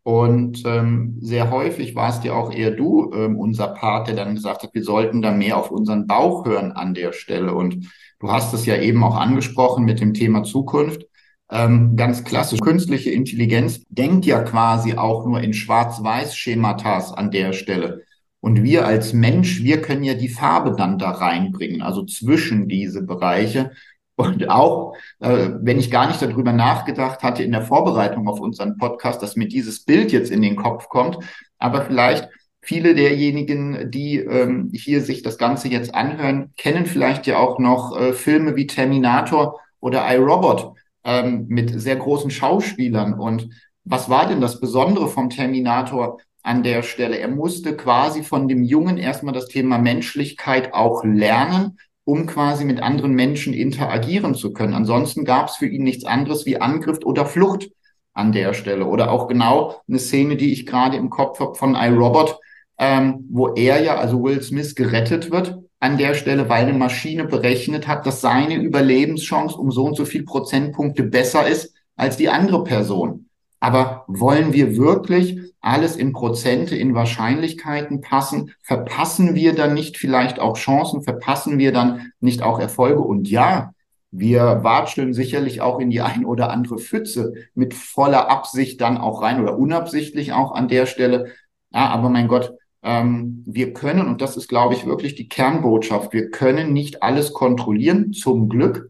Und 0.02 0.64
ähm, 0.66 1.18
sehr 1.20 1.50
häufig 1.52 1.96
war 1.96 2.10
es 2.10 2.24
ja 2.24 2.34
auch 2.34 2.52
eher 2.52 2.72
du, 2.72 3.12
ähm, 3.14 3.38
unser 3.38 3.70
Part, 3.70 4.08
der 4.08 4.16
dann 4.16 4.36
gesagt 4.36 4.64
hat, 4.64 4.74
wir 4.74 4.84
sollten 4.84 5.22
da 5.22 5.32
mehr 5.32 5.58
auf 5.58 5.72
unseren 5.72 6.06
Bauch 6.06 6.46
hören 6.46 6.72
an 6.72 6.94
der 6.94 7.12
Stelle. 7.12 7.54
Und 7.54 7.88
du 8.20 8.32
hast 8.32 8.54
es 8.54 8.66
ja 8.66 8.78
eben 8.78 9.04
auch 9.04 9.16
angesprochen 9.16 9.84
mit 9.86 10.00
dem 10.00 10.14
Thema 10.14 10.44
Zukunft. 10.44 11.06
Ähm, 11.52 11.96
ganz 11.96 12.24
klassisch. 12.24 12.60
Künstliche 12.60 13.12
Intelligenz 13.12 13.84
denkt 13.90 14.26
ja 14.26 14.42
quasi 14.42 14.96
auch 14.96 15.26
nur 15.26 15.42
in 15.42 15.54
Schwarz-Weiß-Schematas 15.54 17.14
an 17.14 17.32
der 17.32 17.54
Stelle. 17.54 18.04
Und 18.40 18.64
wir 18.64 18.86
als 18.86 19.14
Mensch, 19.14 19.64
wir 19.64 19.82
können 19.82 20.04
ja 20.04 20.16
die 20.16 20.30
Farbe 20.30 20.76
dann 20.76 20.98
da 20.98 21.12
reinbringen, 21.12 21.82
also 21.82 22.04
zwischen 22.06 22.68
diese 22.68 23.04
Bereiche. 23.04 23.72
Und 24.16 24.50
auch, 24.50 24.96
äh, 25.20 25.50
wenn 25.62 25.80
ich 25.80 25.92
gar 25.92 26.08
nicht 26.08 26.22
darüber 26.22 26.54
nachgedacht 26.54 27.22
hatte 27.22 27.44
in 27.44 27.52
der 27.52 27.64
Vorbereitung 27.64 28.28
auf 28.28 28.40
unseren 28.40 28.78
Podcast, 28.78 29.22
dass 29.22 29.36
mir 29.36 29.48
dieses 29.48 29.84
Bild 29.84 30.12
jetzt 30.12 30.32
in 30.32 30.42
den 30.42 30.56
Kopf 30.56 30.90
kommt, 30.90 31.18
aber 31.60 31.82
vielleicht 31.82 32.30
viele 32.62 32.96
derjenigen, 32.96 33.92
die 33.92 34.18
ähm, 34.18 34.72
hier 34.74 35.02
sich 35.02 35.22
das 35.22 35.38
Ganze 35.38 35.68
jetzt 35.68 35.94
anhören, 35.94 36.54
kennen 36.58 36.86
vielleicht 36.86 37.28
ja 37.28 37.38
auch 37.38 37.60
noch 37.60 38.00
äh, 38.00 38.14
Filme 38.14 38.56
wie 38.56 38.68
Terminator 38.68 39.60
oder 39.80 40.06
iRobot 40.12 40.76
ähm, 41.06 41.46
mit 41.48 41.80
sehr 41.80 41.96
großen 41.96 42.32
Schauspielern. 42.32 43.14
Und 43.14 43.50
was 43.86 44.10
war 44.10 44.28
denn 44.28 44.42
das 44.42 44.60
Besondere 44.60 45.08
vom 45.08 45.30
Terminator? 45.30 46.18
an 46.46 46.62
der 46.62 46.84
Stelle. 46.84 47.18
Er 47.18 47.28
musste 47.28 47.76
quasi 47.76 48.22
von 48.22 48.48
dem 48.48 48.64
Jungen 48.64 48.98
erstmal 48.98 49.34
das 49.34 49.48
Thema 49.48 49.80
Menschlichkeit 49.80 50.74
auch 50.76 51.04
lernen, 51.04 51.80
um 52.04 52.28
quasi 52.28 52.66
mit 52.66 52.82
anderen 52.82 53.14
Menschen 53.14 53.54
interagieren 53.54 54.36
zu 54.36 54.54
können. 54.54 54.76
Ansonsten 54.76 55.26
gab 55.26 55.48
es 55.48 55.56
für 55.56 55.66
ihn 55.66 55.84
nichts 55.84 56.06
anderes 56.06 56.46
wie 56.46 56.62
Angriff 56.62 57.00
oder 57.04 57.26
Flucht 57.26 57.72
an 58.14 58.32
der 58.32 58.54
Stelle. 58.54 58.86
Oder 58.86 59.12
auch 59.12 59.28
genau 59.28 59.82
eine 59.88 59.98
Szene, 59.98 60.38
die 60.38 60.54
ich 60.54 60.68
gerade 60.68 60.98
im 60.98 61.10
Kopf 61.10 61.40
habe 61.40 61.56
von 61.56 61.74
iRobot, 61.74 62.38
ähm, 62.78 63.26
wo 63.32 63.56
er 63.56 63.82
ja, 63.82 63.96
also 63.96 64.22
Will 64.24 64.42
Smith, 64.44 64.76
gerettet 64.76 65.32
wird 65.32 65.58
an 65.86 65.98
der 65.98 66.16
Stelle, 66.16 66.50
weil 66.50 66.64
eine 66.66 66.78
Maschine 66.78 67.26
berechnet 67.26 67.88
hat, 67.88 68.06
dass 68.06 68.20
seine 68.20 68.56
Überlebenschance 68.56 69.56
um 69.56 69.72
so 69.72 69.86
und 69.86 69.96
so 69.96 70.04
viel 70.04 70.24
Prozentpunkte 70.24 71.04
besser 71.04 71.48
ist 71.48 71.74
als 71.96 72.18
die 72.18 72.30
andere 72.30 72.64
Person. 72.64 73.30
Aber 73.60 74.04
wollen 74.08 74.52
wir 74.52 74.78
wirklich 74.78 75.40
alles 75.62 75.96
in 75.96 76.12
Prozente, 76.12 76.76
in 76.76 76.96
Wahrscheinlichkeiten 76.96 78.02
passen? 78.02 78.52
Verpassen 78.64 79.36
wir 79.36 79.54
dann 79.54 79.76
nicht 79.76 79.98
vielleicht 79.98 80.40
auch 80.40 80.58
Chancen? 80.58 81.04
Verpassen 81.04 81.60
wir 81.60 81.72
dann 81.72 82.12
nicht 82.20 82.42
auch 82.42 82.60
Erfolge? 82.60 83.02
Und 83.02 83.30
ja, 83.30 83.72
wir 84.10 84.64
watscheln 84.64 85.14
sicherlich 85.14 85.62
auch 85.62 85.80
in 85.80 85.92
die 85.92 86.02
ein 86.02 86.26
oder 86.26 86.50
andere 86.50 86.80
Pfütze 86.80 87.34
mit 87.54 87.74
voller 87.74 88.30
Absicht 88.30 88.82
dann 88.82 88.98
auch 88.98 89.22
rein 89.22 89.42
oder 89.42 89.58
unabsichtlich 89.58 90.34
auch 90.34 90.54
an 90.54 90.68
der 90.68 90.88
Stelle. 90.88 91.28
Ja, 91.72 91.90
aber 91.90 92.10
mein 92.10 92.28
Gott, 92.28 92.54
ähm, 92.86 93.44
wir 93.48 93.74
können, 93.74 94.08
und 94.08 94.22
das 94.22 94.38
ist, 94.38 94.48
glaube 94.48 94.76
ich, 94.76 94.86
wirklich 94.86 95.16
die 95.16 95.28
Kernbotschaft, 95.28 96.14
wir 96.14 96.30
können 96.30 96.72
nicht 96.72 97.04
alles 97.04 97.34
kontrollieren, 97.34 98.14
zum 98.14 98.48
Glück, 98.48 98.90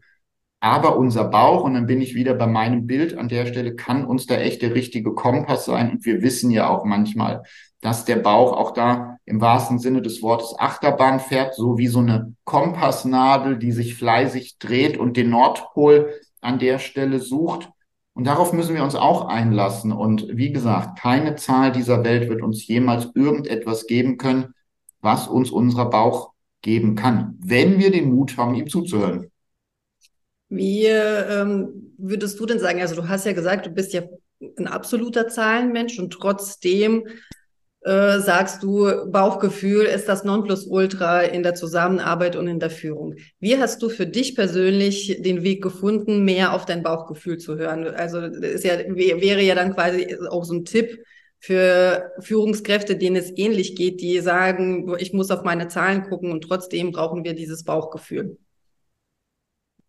aber 0.60 0.96
unser 0.98 1.24
Bauch, 1.24 1.64
und 1.64 1.74
dann 1.74 1.86
bin 1.86 2.02
ich 2.02 2.14
wieder 2.14 2.34
bei 2.34 2.46
meinem 2.46 2.86
Bild 2.86 3.16
an 3.16 3.28
der 3.28 3.46
Stelle, 3.46 3.74
kann 3.74 4.04
uns 4.04 4.26
da 4.26 4.36
echt 4.36 4.62
der 4.62 4.74
richtige 4.74 5.14
Kompass 5.14 5.64
sein. 5.64 5.90
Und 5.90 6.04
wir 6.04 6.22
wissen 6.22 6.50
ja 6.50 6.68
auch 6.68 6.84
manchmal, 6.84 7.42
dass 7.80 8.04
der 8.04 8.16
Bauch 8.16 8.52
auch 8.52 8.72
da 8.72 9.18
im 9.26 9.40
wahrsten 9.40 9.78
Sinne 9.78 10.02
des 10.02 10.22
Wortes 10.22 10.54
Achterbahn 10.58 11.20
fährt, 11.20 11.54
so 11.54 11.78
wie 11.78 11.86
so 11.86 12.00
eine 12.00 12.34
Kompassnadel, 12.44 13.58
die 13.58 13.72
sich 13.72 13.94
fleißig 13.94 14.58
dreht 14.58 14.98
und 14.98 15.16
den 15.16 15.30
Nordpol 15.30 16.12
an 16.40 16.58
der 16.58 16.78
Stelle 16.78 17.20
sucht. 17.20 17.70
Und 18.16 18.26
darauf 18.26 18.54
müssen 18.54 18.74
wir 18.74 18.82
uns 18.82 18.94
auch 18.94 19.26
einlassen. 19.28 19.92
Und 19.92 20.26
wie 20.30 20.50
gesagt, 20.50 20.98
keine 20.98 21.36
Zahl 21.36 21.70
dieser 21.70 22.02
Welt 22.02 22.30
wird 22.30 22.40
uns 22.40 22.66
jemals 22.66 23.10
irgendetwas 23.14 23.86
geben 23.86 24.16
können, 24.16 24.54
was 25.02 25.28
uns 25.28 25.50
unser 25.50 25.84
Bauch 25.84 26.32
geben 26.62 26.94
kann, 26.94 27.38
wenn 27.40 27.78
wir 27.78 27.90
den 27.90 28.08
Mut 28.08 28.38
haben, 28.38 28.54
ihm 28.54 28.68
zuzuhören. 28.68 29.30
Wie 30.48 30.86
ähm, 30.86 31.92
würdest 31.98 32.40
du 32.40 32.46
denn 32.46 32.58
sagen, 32.58 32.80
also 32.80 32.94
du 32.94 33.06
hast 33.06 33.26
ja 33.26 33.34
gesagt, 33.34 33.66
du 33.66 33.70
bist 33.70 33.92
ja 33.92 34.04
ein 34.58 34.66
absoluter 34.66 35.28
Zahlenmensch 35.28 35.98
und 35.98 36.14
trotzdem 36.14 37.06
äh, 37.86 38.18
sagst 38.18 38.64
du, 38.64 39.08
Bauchgefühl 39.12 39.84
ist 39.84 40.08
das 40.08 40.24
Nonplusultra 40.24 41.20
in 41.22 41.44
der 41.44 41.54
Zusammenarbeit 41.54 42.34
und 42.34 42.48
in 42.48 42.58
der 42.58 42.70
Führung. 42.70 43.14
Wie 43.38 43.58
hast 43.58 43.80
du 43.80 43.88
für 43.88 44.08
dich 44.08 44.34
persönlich 44.34 45.22
den 45.22 45.44
Weg 45.44 45.62
gefunden, 45.62 46.24
mehr 46.24 46.52
auf 46.52 46.64
dein 46.64 46.82
Bauchgefühl 46.82 47.38
zu 47.38 47.56
hören? 47.56 47.86
Also 47.86 48.18
ist 48.18 48.64
ja, 48.64 48.72
wäre 48.78 49.40
ja 49.40 49.54
dann 49.54 49.72
quasi 49.72 50.16
auch 50.28 50.44
so 50.44 50.54
ein 50.54 50.64
Tipp 50.64 50.98
für 51.38 52.10
Führungskräfte, 52.18 52.96
denen 52.96 53.14
es 53.14 53.30
ähnlich 53.36 53.76
geht, 53.76 54.00
die 54.00 54.18
sagen, 54.18 54.92
ich 54.98 55.12
muss 55.12 55.30
auf 55.30 55.44
meine 55.44 55.68
Zahlen 55.68 56.02
gucken 56.02 56.32
und 56.32 56.40
trotzdem 56.42 56.90
brauchen 56.90 57.22
wir 57.22 57.34
dieses 57.34 57.62
Bauchgefühl. 57.62 58.36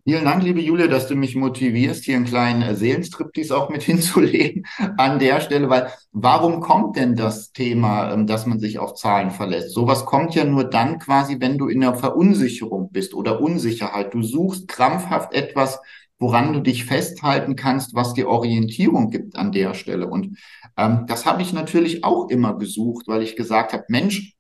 Vielen 0.10 0.24
Dank, 0.24 0.42
liebe 0.42 0.62
Julia, 0.62 0.88
dass 0.88 1.08
du 1.08 1.16
mich 1.16 1.36
motivierst, 1.36 2.06
hier 2.06 2.16
einen 2.16 2.24
kleinen 2.24 2.62
äh, 2.62 2.76
Seelenstriptease 2.76 3.58
auch 3.58 3.68
mit 3.68 3.84
hinzulegen 3.84 4.66
an 4.96 5.20
der 5.20 5.42
Stelle, 5.42 5.70
weil 5.70 5.92
warum 6.14 6.62
kommt 6.62 6.96
denn 6.96 7.18
das 7.18 7.52
Thema, 7.52 8.14
ähm, 8.14 8.26
dass 8.26 8.46
man 8.46 8.58
sich 8.62 8.80
auf 8.80 8.94
Zahlen 8.94 9.32
verlässt? 9.32 9.74
Sowas 9.74 10.06
kommt 10.06 10.34
ja 10.34 10.46
nur 10.46 10.64
dann 10.64 11.00
quasi, 11.00 11.42
wenn 11.42 11.58
du 11.58 11.68
in 11.68 11.82
der 11.82 11.94
Verunsicherung 11.94 12.90
bist 12.94 13.14
oder 13.14 13.42
Unsicherheit. 13.42 14.14
Du 14.14 14.24
suchst 14.24 14.70
krampfhaft 14.70 15.34
etwas, 15.34 15.82
woran 16.20 16.54
du 16.54 16.62
dich 16.62 16.86
festhalten 16.86 17.58
kannst, 17.58 17.94
was 17.94 18.14
dir 18.14 18.30
Orientierung 18.30 19.10
gibt 19.10 19.36
an 19.36 19.52
der 19.52 19.74
Stelle. 19.74 20.08
Und 20.08 20.38
ähm, 20.78 21.04
das 21.08 21.26
habe 21.26 21.42
ich 21.42 21.52
natürlich 21.52 22.06
auch 22.06 22.30
immer 22.30 22.58
gesucht, 22.58 23.10
weil 23.10 23.24
ich 23.24 23.36
gesagt 23.36 23.74
habe, 23.74 23.84
Mensch, 23.90 24.37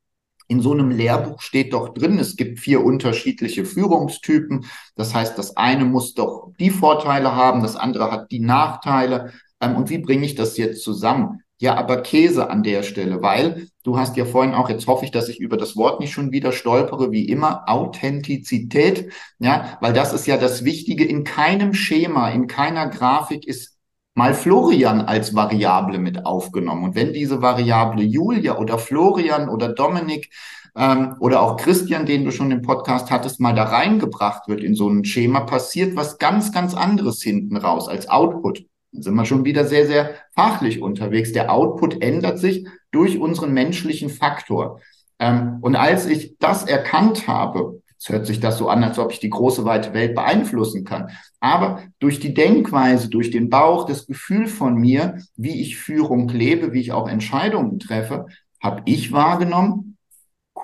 in 0.47 0.61
so 0.61 0.71
einem 0.71 0.91
Lehrbuch 0.91 1.41
steht 1.41 1.73
doch 1.73 1.89
drin, 1.89 2.19
es 2.19 2.35
gibt 2.35 2.59
vier 2.59 2.83
unterschiedliche 2.83 3.65
Führungstypen. 3.65 4.65
Das 4.95 5.13
heißt, 5.13 5.37
das 5.37 5.57
eine 5.57 5.85
muss 5.85 6.13
doch 6.13 6.51
die 6.59 6.69
Vorteile 6.69 7.35
haben, 7.35 7.61
das 7.61 7.75
andere 7.75 8.11
hat 8.11 8.31
die 8.31 8.39
Nachteile. 8.39 9.33
Ähm, 9.61 9.75
und 9.75 9.89
wie 9.89 9.97
bringe 9.97 10.25
ich 10.25 10.35
das 10.35 10.57
jetzt 10.57 10.83
zusammen? 10.83 11.41
Ja, 11.59 11.75
aber 11.75 12.03
Käse 12.03 12.51
an 12.51 12.61
der 12.61 12.83
Stelle, 12.83 13.23
weil 13.23 13.67
du 13.83 13.97
hast 13.97 14.15
ja 14.15 14.25
vorhin 14.25 14.53
auch, 14.53 14.69
jetzt 14.69 14.85
hoffe 14.85 15.05
ich, 15.05 15.11
dass 15.11 15.27
ich 15.27 15.39
über 15.39 15.57
das 15.57 15.75
Wort 15.75 15.99
nicht 15.99 16.13
schon 16.13 16.31
wieder 16.31 16.51
stolpere, 16.51 17.11
wie 17.11 17.27
immer, 17.27 17.67
Authentizität. 17.67 19.11
Ja, 19.39 19.77
weil 19.81 19.93
das 19.93 20.13
ist 20.13 20.27
ja 20.27 20.37
das 20.37 20.63
Wichtige. 20.65 21.03
In 21.03 21.23
keinem 21.23 21.73
Schema, 21.73 22.29
in 22.29 22.47
keiner 22.47 22.87
Grafik 22.89 23.47
ist 23.47 23.76
mal 24.17 24.33
Florian 24.33 25.01
als 25.01 25.35
Variable 25.35 25.99
mit 25.99 26.25
aufgenommen. 26.25 26.85
Und 26.85 26.95
wenn 26.95 27.13
diese 27.13 27.43
Variable 27.43 28.01
Julia 28.01 28.57
oder 28.57 28.79
Florian 28.79 29.47
oder 29.47 29.69
Dominik 29.69 30.33
ähm, 30.75 31.15
oder 31.19 31.43
auch 31.43 31.55
Christian, 31.55 32.07
den 32.07 32.25
du 32.25 32.31
schon 32.31 32.49
im 32.49 32.63
Podcast 32.63 33.11
hattest, 33.11 33.39
mal 33.39 33.53
da 33.53 33.65
reingebracht 33.65 34.47
wird 34.47 34.61
in 34.61 34.73
so 34.73 34.89
ein 34.89 35.05
Schema, 35.05 35.41
passiert 35.41 35.95
was 35.95 36.17
ganz, 36.17 36.51
ganz 36.51 36.73
anderes 36.73 37.21
hinten 37.21 37.57
raus 37.57 37.87
als 37.87 38.09
Output. 38.09 38.65
Dann 38.91 39.03
sind 39.03 39.13
wir 39.13 39.25
schon 39.25 39.45
wieder 39.45 39.65
sehr, 39.65 39.85
sehr 39.85 40.15
fachlich 40.33 40.81
unterwegs. 40.81 41.31
Der 41.31 41.53
Output 41.53 42.01
ändert 42.01 42.39
sich 42.39 42.67
durch 42.91 43.19
unseren 43.19 43.53
menschlichen 43.53 44.09
Faktor. 44.09 44.81
Ähm, 45.19 45.59
und 45.61 45.75
als 45.75 46.07
ich 46.07 46.39
das 46.39 46.63
erkannt 46.63 47.27
habe, 47.27 47.83
es 47.99 48.09
hört 48.09 48.27
sich 48.27 48.39
das 48.39 48.57
so 48.57 48.69
an, 48.69 48.83
als 48.83 48.99
ob 48.99 49.11
ich 49.11 49.19
die 49.19 49.29
große 49.29 49.65
weite 49.65 49.93
Welt 49.93 50.13
beeinflussen 50.15 50.83
kann. 50.83 51.09
Aber 51.39 51.83
durch 51.99 52.19
die 52.19 52.33
Denkweise, 52.33 53.09
durch 53.09 53.31
den 53.31 53.49
Bauch, 53.49 53.85
das 53.85 54.05
Gefühl 54.05 54.47
von 54.47 54.75
mir, 54.75 55.17
wie 55.35 55.61
ich 55.61 55.77
Führung 55.77 56.29
lebe, 56.29 56.73
wie 56.73 56.81
ich 56.81 56.91
auch 56.91 57.07
Entscheidungen 57.07 57.79
treffe, 57.79 58.27
habe 58.61 58.83
ich 58.85 59.11
wahrgenommen, 59.11 59.97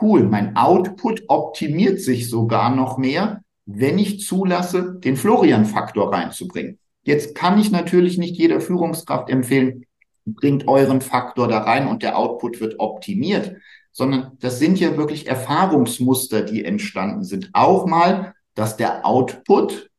cool, 0.02 0.24
mein 0.24 0.56
Output 0.56 1.24
optimiert 1.28 2.00
sich 2.00 2.30
sogar 2.30 2.76
noch 2.76 2.98
mehr, 2.98 3.42
wenn 3.66 3.98
ich 3.98 4.20
zulasse, 4.20 5.00
den 5.00 5.16
Florian-Faktor 5.16 6.12
reinzubringen. 6.12 6.80
Jetzt 7.04 7.36
kann 7.36 7.60
ich 7.60 7.72
natürlich 7.72 8.18
nicht 8.18 8.38
jeder 8.38 8.62
Führungskraft 8.62 9.30
empfehlen, 9.30 9.86
bringt 10.26 10.68
euren 10.68 11.02
Faktor 11.02 11.48
da 11.48 11.60
rein 11.60 11.88
und 11.88 12.02
der 12.02 12.18
Output 12.18 12.62
wird 12.62 12.80
optimiert 12.80 13.56
sondern 13.94 14.38
das 14.40 14.60
sind 14.60 14.80
ja 14.80 14.98
wirklich 14.98 15.28
Erfahrungsmuster, 15.28 16.42
die 16.42 16.66
entstanden 16.66 17.24
sind. 17.24 17.52
Auch 17.54 17.86
mal, 17.86 18.34
dass 18.56 18.76
der 18.76 19.06
Output, 19.06 19.90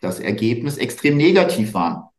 das 0.00 0.20
Ergebnis 0.20 0.76
extrem 0.76 1.16
negativ 1.16 1.72
war. 1.72 2.12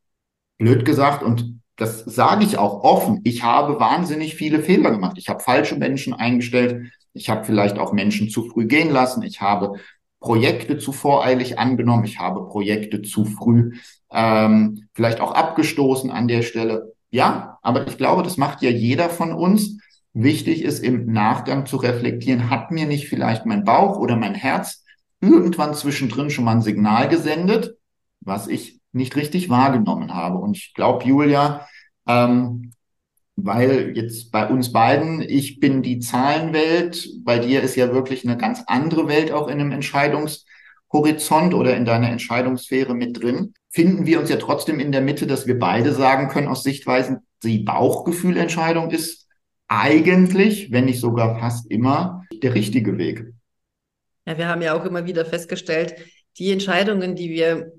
Blöd 0.57 0.85
gesagt, 0.85 1.21
und 1.21 1.61
das 1.75 1.99
sage 1.99 2.45
ich 2.45 2.57
auch 2.57 2.83
offen, 2.83 3.19
ich 3.23 3.43
habe 3.43 3.79
wahnsinnig 3.79 4.35
viele 4.35 4.61
Fehler 4.63 4.91
gemacht. 4.91 5.17
Ich 5.19 5.29
habe 5.29 5.43
falsche 5.43 5.75
Menschen 5.75 6.13
eingestellt. 6.13 6.91
Ich 7.13 7.29
habe 7.29 7.43
vielleicht 7.43 7.77
auch 7.77 7.93
Menschen 7.93 8.29
zu 8.29 8.49
früh 8.49 8.65
gehen 8.65 8.89
lassen. 8.89 9.21
Ich 9.21 9.41
habe 9.41 9.73
Projekte 10.19 10.77
zu 10.77 10.93
voreilig 10.93 11.59
angenommen. 11.59 12.05
Ich 12.05 12.19
habe 12.19 12.47
Projekte 12.47 13.01
zu 13.01 13.25
früh 13.25 13.73
ähm, 14.11 14.87
vielleicht 14.93 15.19
auch 15.19 15.33
abgestoßen 15.33 16.09
an 16.09 16.27
der 16.27 16.41
Stelle. 16.41 16.93
Ja, 17.11 17.59
aber 17.61 17.87
ich 17.87 17.97
glaube, 17.97 18.23
das 18.23 18.37
macht 18.37 18.61
ja 18.61 18.69
jeder 18.69 19.09
von 19.09 19.33
uns 19.33 19.77
wichtig 20.15 20.63
ist, 20.63 20.79
im 20.79 21.12
Nachgang 21.12 21.65
zu 21.65 21.77
reflektieren, 21.77 22.50
hat 22.50 22.72
mir 22.72 22.88
nicht 22.88 23.07
vielleicht 23.07 23.45
mein 23.45 23.65
Bauch 23.65 24.00
oder 24.00 24.15
mein 24.15 24.34
Herz 24.34 24.84
irgendwann 25.22 25.75
zwischendrin 25.75 26.29
schon 26.29 26.45
mal 26.45 26.53
ein 26.53 26.62
Signal 26.62 27.10
gesendet, 27.10 27.75
was 28.22 28.48
ich 28.48 28.79
nicht 28.93 29.15
richtig 29.17 29.50
wahrgenommen 29.50 30.13
habe. 30.13 30.38
Und 30.38 30.55
ich 30.57 30.74
glaube, 30.74 31.05
Julia, 31.05 31.67
ähm, 32.07 32.72
weil 33.36 33.91
jetzt 33.95 34.31
bei 34.31 34.48
uns 34.48 34.72
beiden, 34.72 35.22
ich 35.22 35.60
bin 35.60 35.81
die 35.84 36.00
Zahlenwelt, 36.00 37.10
bei 37.25 37.38
dir 37.38 37.62
ist 37.62 37.75
ja 37.75 37.93
wirklich 37.93 38.24
eine 38.24 38.38
ganz 38.38 38.63
andere 38.67 39.10
Welt 39.10 39.34
auch 39.34 39.50
in 39.50 39.60
einem 39.60 39.74
Entscheidungshorizont 39.74 41.53
oder 41.53 41.75
in 41.75 41.84
deiner 41.84 42.10
Entscheidungssphäre 42.10 42.95
mit 42.95 43.22
drin, 43.22 43.53
finden 43.69 44.05
wir 44.05 44.22
uns 44.22 44.29
ja 44.29 44.38
trotzdem 44.38 44.79
in 44.79 44.93
der 44.93 45.01
Mitte, 45.01 45.27
dass 45.27 45.45
wir 45.45 45.60
beide 45.60 45.93
sagen 45.93 46.29
können 46.29 46.48
aus 46.48 46.63
Sichtweisen, 46.63 47.17
die 47.43 47.60
Bauchgefühlentscheidung 47.60 48.91
ist 48.91 49.25
eigentlich, 49.67 50.72
wenn 50.72 50.86
nicht 50.86 51.00
sogar 51.00 51.39
fast 51.39 51.69
immer, 51.72 52.24
der 52.43 52.53
richtige 52.53 52.98
Weg. 52.98 53.25
Ja, 54.25 54.38
wir 54.38 54.48
haben 54.48 54.62
ja 54.62 54.74
auch 54.74 54.86
immer 54.86 55.05
wieder 55.05 55.25
festgestellt, 55.25 55.95
die 56.38 56.51
Entscheidungen, 56.51 57.15
die 57.15 57.29
wir 57.29 57.72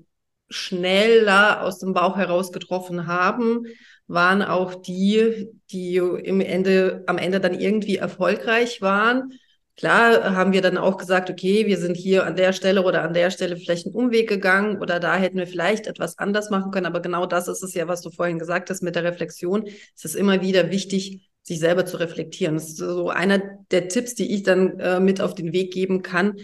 schneller 0.49 1.61
aus 1.63 1.79
dem 1.79 1.93
Bauch 1.93 2.17
heraus 2.17 2.51
getroffen 2.51 3.07
haben, 3.07 3.65
waren 4.07 4.41
auch 4.41 4.75
die, 4.75 5.49
die 5.71 5.97
im 5.97 6.39
Ende, 6.39 7.03
am 7.07 7.17
Ende 7.17 7.39
dann 7.39 7.53
irgendwie 7.53 7.97
erfolgreich 7.97 8.81
waren. 8.81 9.33
Klar 9.75 10.35
haben 10.35 10.53
wir 10.53 10.61
dann 10.61 10.77
auch 10.77 10.97
gesagt, 10.97 11.29
okay, 11.29 11.67
wir 11.67 11.77
sind 11.77 11.95
hier 11.95 12.25
an 12.25 12.35
der 12.35 12.53
Stelle 12.53 12.81
oder 12.83 13.03
an 13.03 13.13
der 13.13 13.29
Stelle 13.29 13.57
vielleicht 13.57 13.85
einen 13.85 13.95
Umweg 13.95 14.27
gegangen 14.27 14.79
oder 14.79 14.99
da 14.99 15.17
hätten 15.17 15.37
wir 15.37 15.45
vielleicht 15.45 15.85
etwas 15.85 16.17
anders 16.17 16.49
machen 16.49 16.71
können. 16.71 16.87
Aber 16.87 17.01
genau 17.01 17.27
das 17.27 17.47
ist 17.47 17.61
es 17.61 17.75
ja, 17.75 17.87
was 17.87 18.01
du 18.01 18.09
vorhin 18.09 18.39
gesagt 18.39 18.69
hast 18.71 18.81
mit 18.81 18.95
der 18.95 19.03
Reflexion. 19.03 19.65
Es 19.95 20.05
ist 20.05 20.15
immer 20.15 20.41
wieder 20.41 20.71
wichtig, 20.71 21.26
sich 21.47 21.59
selber 21.59 21.85
zu 21.85 21.97
reflektieren. 21.97 22.55
Das 22.55 22.67
ist 22.67 22.77
so 22.77 23.09
einer 23.09 23.41
der 23.71 23.87
Tipps, 23.87 24.15
die 24.15 24.35
ich 24.35 24.43
dann 24.43 24.79
äh, 24.79 24.99
mit 24.99 25.21
auf 25.21 25.33
den 25.33 25.53
Weg 25.53 25.71
geben 25.71 26.01
kann, 26.01 26.35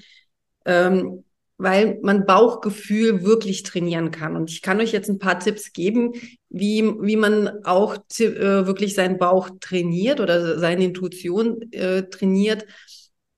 ähm, 0.65 1.25
weil 1.57 1.99
man 2.01 2.25
Bauchgefühl 2.25 3.23
wirklich 3.23 3.63
trainieren 3.63 4.11
kann. 4.11 4.37
Und 4.37 4.49
ich 4.49 4.61
kann 4.61 4.79
euch 4.79 4.93
jetzt 4.93 5.09
ein 5.09 5.19
paar 5.19 5.39
Tipps 5.39 5.73
geben, 5.73 6.13
wie, 6.49 6.83
wie 7.01 7.17
man 7.17 7.65
auch 7.65 7.97
äh, 8.19 8.65
wirklich 8.65 8.95
seinen 8.95 9.17
Bauch 9.17 9.49
trainiert 9.59 10.21
oder 10.21 10.57
seine 10.57 10.85
Intuition 10.85 11.69
äh, 11.73 12.03
trainiert, 12.03 12.65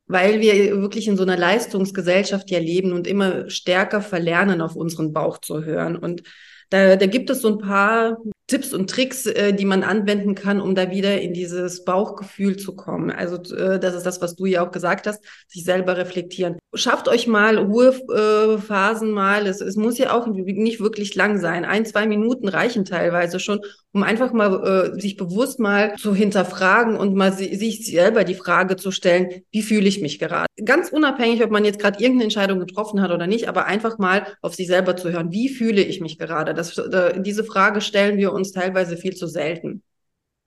weil 0.05 0.41
wir 0.41 0.81
wirklich 0.81 1.07
in 1.07 1.17
so 1.17 1.23
einer 1.23 1.37
Leistungsgesellschaft 1.37 2.51
ja 2.51 2.59
leben 2.59 2.93
und 2.93 3.07
immer 3.07 3.49
stärker 3.49 4.01
verlernen, 4.01 4.61
auf 4.61 4.75
unseren 4.75 5.13
Bauch 5.13 5.39
zu 5.39 5.65
hören. 5.65 5.95
Und 5.95 6.21
da, 6.69 6.95
da 6.95 7.05
gibt 7.07 7.31
es 7.31 7.41
so 7.41 7.47
ein 7.47 7.57
paar 7.57 8.17
Tipps 8.47 8.73
und 8.73 8.89
Tricks, 8.89 9.25
äh, 9.25 9.53
die 9.53 9.65
man 9.65 9.83
anwenden 9.83 10.35
kann, 10.35 10.61
um 10.61 10.75
da 10.75 10.91
wieder 10.91 11.19
in 11.19 11.33
dieses 11.33 11.83
Bauchgefühl 11.83 12.57
zu 12.57 12.75
kommen. 12.75 13.09
Also 13.09 13.37
äh, 13.55 13.79
das 13.79 13.95
ist 13.95 14.05
das, 14.05 14.21
was 14.21 14.35
du 14.35 14.45
ja 14.45 14.65
auch 14.65 14.71
gesagt 14.71 15.07
hast, 15.07 15.23
sich 15.47 15.63
selber 15.63 15.97
reflektieren. 15.97 16.57
Schafft 16.75 17.07
euch 17.07 17.25
mal 17.25 17.57
Ruhephasen 17.57 19.11
mal. 19.11 19.47
Es, 19.47 19.61
es 19.61 19.77
muss 19.77 19.97
ja 19.97 20.13
auch 20.13 20.27
nicht 20.27 20.79
wirklich 20.79 21.15
lang 21.15 21.39
sein. 21.39 21.65
Ein, 21.65 21.85
zwei 21.85 22.05
Minuten 22.05 22.47
reichen 22.47 22.85
teilweise 22.85 23.39
schon, 23.39 23.61
um 23.93 24.03
einfach 24.03 24.33
mal 24.33 24.93
äh, 24.93 24.99
sich 24.99 25.15
bewusst 25.15 25.59
mal 25.59 25.95
zu 25.95 26.13
hinterfragen 26.13 26.97
und 26.97 27.15
mal 27.15 27.31
si 27.31 27.55
sich 27.55 27.85
selber 27.85 28.25
die 28.25 28.35
Frage 28.35 28.75
zu 28.75 28.91
stellen, 28.91 29.29
wie 29.51 29.61
fühle 29.61 29.87
ich 29.87 30.01
mich 30.01 30.19
gerade? 30.19 30.45
Ganz 30.63 30.89
unabhängig, 30.89 31.43
ob 31.43 31.49
man 31.49 31.65
jetzt 31.65 31.79
gerade 31.79 31.99
irgendeine 31.99 32.25
Entscheidung 32.25 32.59
getroffen 32.59 33.01
hat 33.01 33.11
oder 33.11 33.25
nicht, 33.25 33.47
aber 33.47 33.65
einfach 33.65 33.97
mal 33.97 34.27
auf 34.41 34.53
sich 34.53 34.67
selber 34.67 34.97
zu 34.97 35.11
hören, 35.11 35.31
wie 35.31 35.49
fühle 35.49 35.81
ich 35.81 36.01
mich 36.01 36.19
gerade? 36.19 36.53
Das, 36.53 36.77
äh, 36.77 37.21
diese 37.21 37.45
Frage 37.45 37.79
stellen 37.79 38.17
wir 38.17 38.33
uns 38.35 38.51
teilweise 38.51 38.97
viel 38.97 39.15
zu 39.15 39.27
selten. 39.27 39.83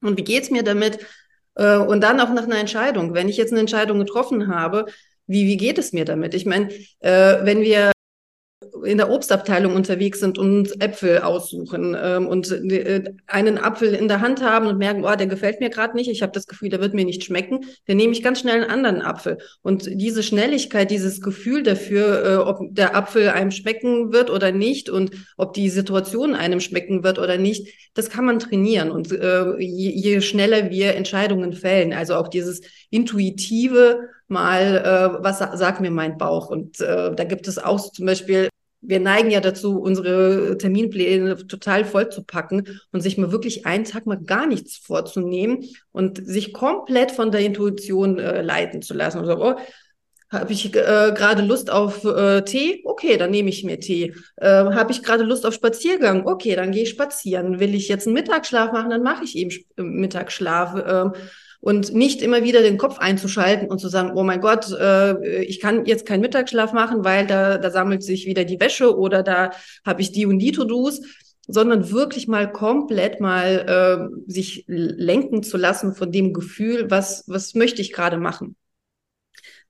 Und 0.00 0.18
wie 0.18 0.24
geht's 0.24 0.50
mir 0.50 0.62
damit? 0.62 0.98
Äh, 1.54 1.78
und 1.78 2.02
dann 2.02 2.20
auch 2.20 2.32
nach 2.32 2.44
einer 2.44 2.58
Entscheidung. 2.58 3.14
Wenn 3.14 3.28
ich 3.28 3.36
jetzt 3.36 3.52
eine 3.52 3.60
Entscheidung 3.60 3.98
getroffen 3.98 4.48
habe, 4.48 4.86
wie, 5.26 5.46
wie 5.46 5.56
geht 5.56 5.78
es 5.78 5.92
mir 5.92 6.04
damit? 6.04 6.34
Ich 6.34 6.46
meine, 6.46 6.70
äh, 7.00 7.44
wenn 7.44 7.60
wir 7.60 7.92
in 8.84 8.98
der 8.98 9.10
Obstabteilung 9.10 9.74
unterwegs 9.74 10.20
sind 10.20 10.38
und 10.38 10.80
Äpfel 10.82 11.20
aussuchen 11.20 11.96
ähm, 12.00 12.26
und 12.26 12.50
äh, 12.50 13.04
einen 13.26 13.58
Apfel 13.58 13.94
in 13.94 14.08
der 14.08 14.20
Hand 14.20 14.42
haben 14.42 14.66
und 14.66 14.78
merken, 14.78 15.04
oh, 15.04 15.14
der 15.14 15.26
gefällt 15.26 15.60
mir 15.60 15.70
gerade 15.70 15.96
nicht, 15.96 16.10
ich 16.10 16.22
habe 16.22 16.32
das 16.32 16.46
Gefühl, 16.46 16.68
der 16.68 16.80
wird 16.80 16.94
mir 16.94 17.04
nicht 17.04 17.24
schmecken, 17.24 17.64
dann 17.86 17.96
nehme 17.96 18.12
ich 18.12 18.22
ganz 18.22 18.40
schnell 18.40 18.62
einen 18.62 18.70
anderen 18.70 19.02
Apfel. 19.02 19.38
Und 19.62 19.88
diese 19.92 20.22
Schnelligkeit, 20.22 20.90
dieses 20.90 21.20
Gefühl 21.20 21.62
dafür, 21.62 22.24
äh, 22.24 22.36
ob 22.36 22.58
der 22.74 22.96
Apfel 22.96 23.28
einem 23.30 23.50
schmecken 23.50 24.12
wird 24.12 24.30
oder 24.30 24.52
nicht 24.52 24.90
und 24.90 25.12
ob 25.36 25.52
die 25.52 25.68
Situation 25.70 26.34
einem 26.34 26.60
schmecken 26.60 27.02
wird 27.04 27.18
oder 27.18 27.38
nicht, 27.38 27.68
das 27.94 28.10
kann 28.10 28.24
man 28.24 28.38
trainieren. 28.38 28.90
Und 28.90 29.12
äh, 29.12 29.56
je, 29.58 29.90
je 29.90 30.20
schneller 30.20 30.70
wir 30.70 30.94
Entscheidungen 30.94 31.52
fällen, 31.52 31.92
also 31.92 32.14
auch 32.14 32.28
dieses 32.28 32.60
intuitive 32.90 34.08
mal, 34.28 34.76
äh, 35.18 35.22
was 35.22 35.38
sagt 35.38 35.80
mir 35.80 35.90
mein 35.90 36.18
Bauch? 36.18 36.50
Und 36.50 36.80
äh, 36.80 37.14
da 37.14 37.24
gibt 37.24 37.48
es 37.48 37.58
auch 37.58 37.80
zum 37.92 38.06
Beispiel 38.06 38.48
wir 38.80 39.00
neigen 39.00 39.30
ja 39.30 39.40
dazu, 39.40 39.80
unsere 39.80 40.56
Terminpläne 40.58 41.46
total 41.46 41.84
voll 41.84 42.10
zu 42.10 42.22
packen 42.22 42.80
und 42.92 43.00
sich 43.00 43.18
mal 43.18 43.32
wirklich 43.32 43.66
einen 43.66 43.84
Tag 43.84 44.06
mal 44.06 44.20
gar 44.20 44.46
nichts 44.46 44.76
vorzunehmen 44.76 45.64
und 45.92 46.24
sich 46.24 46.52
komplett 46.52 47.10
von 47.10 47.32
der 47.32 47.40
Intuition 47.40 48.18
äh, 48.18 48.42
leiten 48.42 48.82
zu 48.82 48.94
lassen. 48.94 49.18
Also, 49.18 49.42
oh, 49.42 49.56
habe 50.30 50.52
ich 50.52 50.66
äh, 50.74 51.12
gerade 51.14 51.42
Lust 51.42 51.70
auf 51.70 52.04
äh, 52.04 52.42
Tee? 52.42 52.82
Okay, 52.84 53.16
dann 53.16 53.30
nehme 53.30 53.48
ich 53.48 53.64
mir 53.64 53.80
Tee. 53.80 54.14
Äh, 54.36 54.46
Habe 54.46 54.92
ich 54.92 55.02
gerade 55.02 55.24
Lust 55.24 55.46
auf 55.46 55.54
Spaziergang? 55.54 56.26
Okay, 56.26 56.54
dann 56.54 56.70
gehe 56.70 56.82
ich 56.82 56.90
spazieren. 56.90 57.60
Will 57.60 57.74
ich 57.74 57.88
jetzt 57.88 58.06
einen 58.06 58.14
Mittagsschlaf 58.14 58.72
machen? 58.72 58.90
Dann 58.90 59.02
mache 59.02 59.24
ich 59.24 59.36
eben 59.36 59.50
Mittagsschlaf. 59.76 60.74
Ähm, 60.86 61.12
und 61.60 61.92
nicht 61.92 62.22
immer 62.22 62.44
wieder 62.44 62.62
den 62.62 62.78
Kopf 62.78 62.98
einzuschalten 62.98 63.68
und 63.68 63.78
zu 63.78 63.88
sagen, 63.88 64.12
oh 64.14 64.22
mein 64.22 64.40
Gott, 64.40 64.70
äh, 64.72 65.42
ich 65.42 65.60
kann 65.60 65.86
jetzt 65.86 66.06
keinen 66.06 66.20
Mittagsschlaf 66.20 66.72
machen, 66.72 67.04
weil 67.04 67.26
da, 67.26 67.58
da 67.58 67.70
sammelt 67.70 68.02
sich 68.02 68.26
wieder 68.26 68.44
die 68.44 68.60
Wäsche 68.60 68.96
oder 68.96 69.22
da 69.22 69.50
habe 69.84 70.00
ich 70.00 70.12
die 70.12 70.26
und 70.26 70.38
die 70.38 70.52
To-Dos, 70.52 71.00
sondern 71.48 71.90
wirklich 71.90 72.28
mal 72.28 72.52
komplett 72.52 73.20
mal 73.20 74.08
äh, 74.08 74.30
sich 74.30 74.64
lenken 74.68 75.42
zu 75.42 75.56
lassen 75.56 75.94
von 75.94 76.12
dem 76.12 76.32
Gefühl, 76.32 76.90
was, 76.90 77.24
was 77.26 77.54
möchte 77.54 77.82
ich 77.82 77.92
gerade 77.92 78.18
machen. 78.18 78.54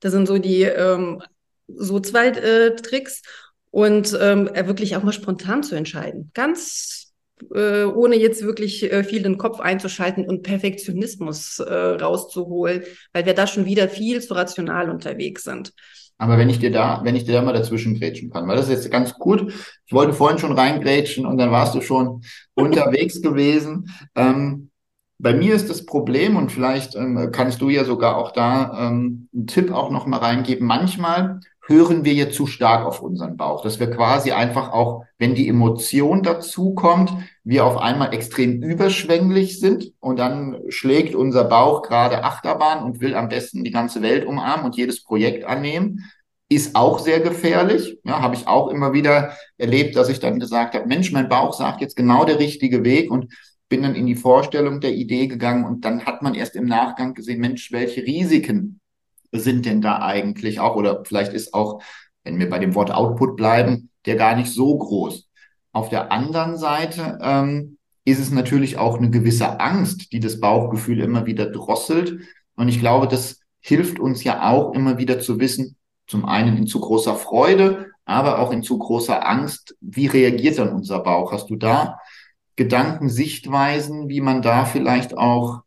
Das 0.00 0.12
sind 0.12 0.26
so 0.26 0.38
die 0.38 0.62
ähm, 0.62 1.22
so 1.68 2.00
zwei 2.00 2.28
äh, 2.28 2.76
Tricks 2.76 3.22
und 3.70 4.16
ähm, 4.20 4.50
wirklich 4.54 4.96
auch 4.96 5.02
mal 5.02 5.12
spontan 5.12 5.62
zu 5.62 5.74
entscheiden. 5.74 6.30
Ganz 6.34 7.07
äh, 7.54 7.84
ohne 7.84 8.16
jetzt 8.16 8.42
wirklich 8.42 8.90
äh, 8.92 9.04
viel 9.04 9.22
den 9.22 9.38
Kopf 9.38 9.60
einzuschalten 9.60 10.26
und 10.26 10.42
Perfektionismus 10.42 11.58
äh, 11.58 11.72
rauszuholen, 11.72 12.82
weil 13.12 13.26
wir 13.26 13.34
da 13.34 13.46
schon 13.46 13.64
wieder 13.64 13.88
viel 13.88 14.20
zu 14.20 14.34
rational 14.34 14.90
unterwegs 14.90 15.44
sind. 15.44 15.72
Aber 16.18 16.36
wenn 16.36 16.50
ich 16.50 16.58
dir 16.58 16.72
da, 16.72 17.00
wenn 17.04 17.14
ich 17.14 17.24
dir 17.24 17.32
da 17.32 17.42
mal 17.42 17.52
dazwischen 17.52 17.98
grätschen 17.98 18.30
kann, 18.30 18.48
weil 18.48 18.56
das 18.56 18.68
ist 18.68 18.74
jetzt 18.74 18.90
ganz 18.90 19.14
gut. 19.14 19.52
Ich 19.86 19.92
wollte 19.92 20.12
vorhin 20.12 20.38
schon 20.38 20.52
reingrätschen 20.52 21.24
und 21.24 21.38
dann 21.38 21.52
warst 21.52 21.74
du 21.74 21.80
schon 21.80 22.22
unterwegs 22.54 23.22
gewesen. 23.22 23.90
Ähm, 24.16 24.70
bei 25.20 25.32
mir 25.32 25.54
ist 25.54 25.68
das 25.68 25.84
Problem 25.84 26.36
und 26.36 26.52
vielleicht 26.52 26.94
ähm, 26.94 27.30
kannst 27.32 27.60
du 27.60 27.70
ja 27.70 27.84
sogar 27.84 28.16
auch 28.16 28.32
da 28.32 28.88
ähm, 28.88 29.28
einen 29.34 29.46
Tipp 29.46 29.72
auch 29.72 29.90
noch 29.90 30.06
mal 30.06 30.18
reingeben. 30.18 30.66
Manchmal 30.66 31.40
hören 31.68 32.04
wir 32.04 32.14
jetzt 32.14 32.34
zu 32.34 32.46
stark 32.46 32.86
auf 32.86 33.02
unseren 33.02 33.36
Bauch, 33.36 33.62
dass 33.62 33.78
wir 33.78 33.90
quasi 33.90 34.32
einfach 34.32 34.72
auch, 34.72 35.04
wenn 35.18 35.34
die 35.34 35.48
Emotion 35.48 36.22
dazu 36.22 36.74
kommt, 36.74 37.12
wir 37.44 37.66
auf 37.66 37.76
einmal 37.76 38.14
extrem 38.14 38.62
überschwänglich 38.62 39.60
sind 39.60 39.92
und 40.00 40.18
dann 40.18 40.56
schlägt 40.68 41.14
unser 41.14 41.44
Bauch 41.44 41.82
gerade 41.82 42.24
Achterbahn 42.24 42.82
und 42.82 43.00
will 43.00 43.14
am 43.14 43.28
besten 43.28 43.64
die 43.64 43.70
ganze 43.70 44.00
Welt 44.00 44.26
umarmen 44.26 44.64
und 44.64 44.76
jedes 44.76 45.04
Projekt 45.04 45.44
annehmen. 45.44 46.10
Ist 46.48 46.74
auch 46.74 46.98
sehr 46.98 47.20
gefährlich. 47.20 47.98
Ja, 48.04 48.22
habe 48.22 48.34
ich 48.34 48.48
auch 48.48 48.68
immer 48.68 48.94
wieder 48.94 49.36
erlebt, 49.58 49.94
dass 49.96 50.08
ich 50.08 50.20
dann 50.20 50.40
gesagt 50.40 50.74
habe, 50.74 50.86
Mensch, 50.86 51.12
mein 51.12 51.28
Bauch 51.28 51.52
sagt 51.52 51.82
jetzt 51.82 51.96
genau 51.96 52.24
der 52.24 52.38
richtige 52.38 52.82
Weg 52.82 53.10
und 53.10 53.30
bin 53.68 53.82
dann 53.82 53.94
in 53.94 54.06
die 54.06 54.14
Vorstellung 54.14 54.80
der 54.80 54.94
Idee 54.94 55.26
gegangen 55.26 55.66
und 55.66 55.84
dann 55.84 56.06
hat 56.06 56.22
man 56.22 56.34
erst 56.34 56.56
im 56.56 56.64
Nachgang 56.64 57.12
gesehen, 57.12 57.40
Mensch, 57.40 57.70
welche 57.70 58.00
Risiken 58.02 58.77
sind 59.32 59.66
denn 59.66 59.80
da 59.80 60.00
eigentlich 60.00 60.60
auch, 60.60 60.76
oder 60.76 61.04
vielleicht 61.04 61.32
ist 61.32 61.54
auch, 61.54 61.82
wenn 62.24 62.38
wir 62.38 62.48
bei 62.48 62.58
dem 62.58 62.74
Wort 62.74 62.90
Output 62.90 63.36
bleiben, 63.36 63.90
der 64.06 64.16
gar 64.16 64.36
nicht 64.36 64.52
so 64.52 64.76
groß. 64.76 65.28
Auf 65.72 65.88
der 65.88 66.12
anderen 66.12 66.56
Seite 66.56 67.18
ähm, 67.22 67.78
ist 68.04 68.18
es 68.18 68.30
natürlich 68.30 68.78
auch 68.78 68.98
eine 68.98 69.10
gewisse 69.10 69.60
Angst, 69.60 70.12
die 70.12 70.20
das 70.20 70.40
Bauchgefühl 70.40 71.00
immer 71.00 71.26
wieder 71.26 71.50
drosselt. 71.50 72.18
Und 72.56 72.68
ich 72.68 72.80
glaube, 72.80 73.06
das 73.06 73.40
hilft 73.60 73.98
uns 73.98 74.24
ja 74.24 74.50
auch 74.50 74.72
immer 74.72 74.98
wieder 74.98 75.20
zu 75.20 75.38
wissen, 75.40 75.76
zum 76.06 76.24
einen 76.24 76.56
in 76.56 76.66
zu 76.66 76.80
großer 76.80 77.16
Freude, 77.16 77.90
aber 78.06 78.38
auch 78.38 78.50
in 78.50 78.62
zu 78.62 78.78
großer 78.78 79.28
Angst, 79.28 79.76
wie 79.80 80.06
reagiert 80.06 80.58
dann 80.58 80.72
unser 80.72 81.00
Bauch? 81.00 81.32
Hast 81.32 81.50
du 81.50 81.56
da 81.56 81.98
Gedanken, 82.56 83.08
Sichtweisen, 83.08 84.08
wie 84.08 84.20
man 84.20 84.42
da 84.42 84.64
vielleicht 84.64 85.16
auch 85.16 85.60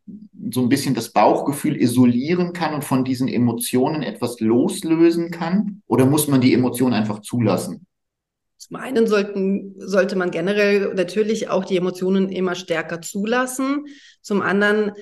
so 0.50 0.60
ein 0.60 0.68
bisschen 0.68 0.94
das 0.94 1.12
Bauchgefühl 1.12 1.80
isolieren 1.80 2.52
kann 2.52 2.74
und 2.74 2.84
von 2.84 3.04
diesen 3.04 3.28
Emotionen 3.28 4.02
etwas 4.02 4.40
loslösen 4.40 5.30
kann? 5.30 5.82
Oder 5.86 6.06
muss 6.06 6.28
man 6.28 6.40
die 6.40 6.54
Emotionen 6.54 6.94
einfach 6.94 7.20
zulassen? 7.20 7.86
Zum 8.56 8.76
einen 8.76 9.06
sollten, 9.06 9.74
sollte 9.76 10.16
man 10.16 10.30
generell 10.30 10.94
natürlich 10.94 11.48
auch 11.48 11.64
die 11.64 11.76
Emotionen 11.76 12.28
immer 12.28 12.54
stärker 12.54 13.00
zulassen. 13.00 13.86
Zum 14.20 14.40
anderen 14.40 14.92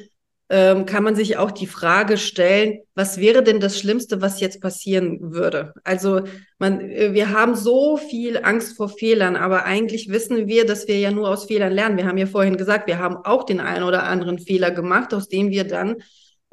ähm, 0.53 0.85
kann 0.85 1.05
man 1.05 1.15
sich 1.15 1.37
auch 1.37 1.53
die 1.53 1.69
Frage 1.69 2.19
stellen, 2.19 2.81
was 2.97 3.21
wäre 3.21 3.45
denn 3.45 3.61
das 3.61 3.79
Schlimmste, 3.79 4.21
was 4.21 4.41
jetzt 4.41 4.61
passieren 4.61 5.33
würde? 5.33 5.73
Also 5.85 6.23
man, 6.59 6.81
äh, 6.81 7.15
wir 7.15 7.31
haben 7.31 7.55
so 7.55 7.97
viel 7.97 8.37
Angst 8.43 8.77
vor 8.77 8.89
Fehlern, 8.89 9.37
aber 9.37 9.65
eigentlich 9.65 10.09
wissen 10.11 10.49
wir, 10.49 10.67
dass 10.67 10.89
wir 10.89 10.99
ja 10.99 11.13
nur 11.13 11.29
aus 11.29 11.45
Fehlern 11.45 11.73
lernen. 11.73 11.97
Wir 11.97 12.07
haben 12.07 12.19
ja 12.19 12.27
vorhin 12.27 12.57
gesagt, 12.57 12.89
wir 12.89 12.99
haben 12.99 13.17
auch 13.17 13.45
den 13.45 13.61
einen 13.61 13.85
oder 13.85 14.03
anderen 14.03 14.41
Fehler 14.41 14.73
gemacht, 14.73 15.15
aus 15.15 15.29
dem 15.29 15.51
wir 15.51 15.63
dann 15.63 15.99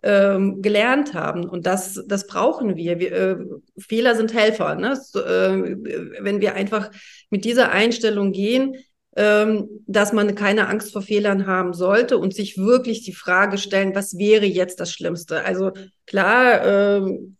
ähm, 0.03 0.61
gelernt 0.61 1.15
haben. 1.15 1.49
Und 1.49 1.65
das, 1.65 2.03
das 2.07 2.27
brauchen 2.27 2.75
wir. 2.75 2.99
wir 2.99 3.11
äh, 3.11 3.37
Fehler 3.79 4.15
sind 4.15 4.31
Helfer. 4.31 4.75
Ne? 4.75 4.95
So, 4.95 5.21
äh, 5.21 5.75
wenn 6.19 6.39
wir 6.39 6.53
einfach 6.53 6.91
mit 7.31 7.45
dieser 7.45 7.71
Einstellung 7.71 8.31
gehen, 8.31 8.75
dass 9.17 10.13
man 10.13 10.35
keine 10.35 10.67
Angst 10.67 10.93
vor 10.93 11.01
Fehlern 11.01 11.47
haben 11.47 11.73
sollte 11.73 12.19
und 12.19 12.35
sich 12.35 12.57
wirklich 12.57 13.03
die 13.03 13.13
Frage 13.13 13.57
stellen, 13.57 13.95
was 13.95 14.17
wäre 14.17 14.45
jetzt 14.45 14.79
das 14.79 14.91
Schlimmste? 14.91 15.43
Also 15.43 15.71
klar, 16.05 17.03
ähm, 17.03 17.37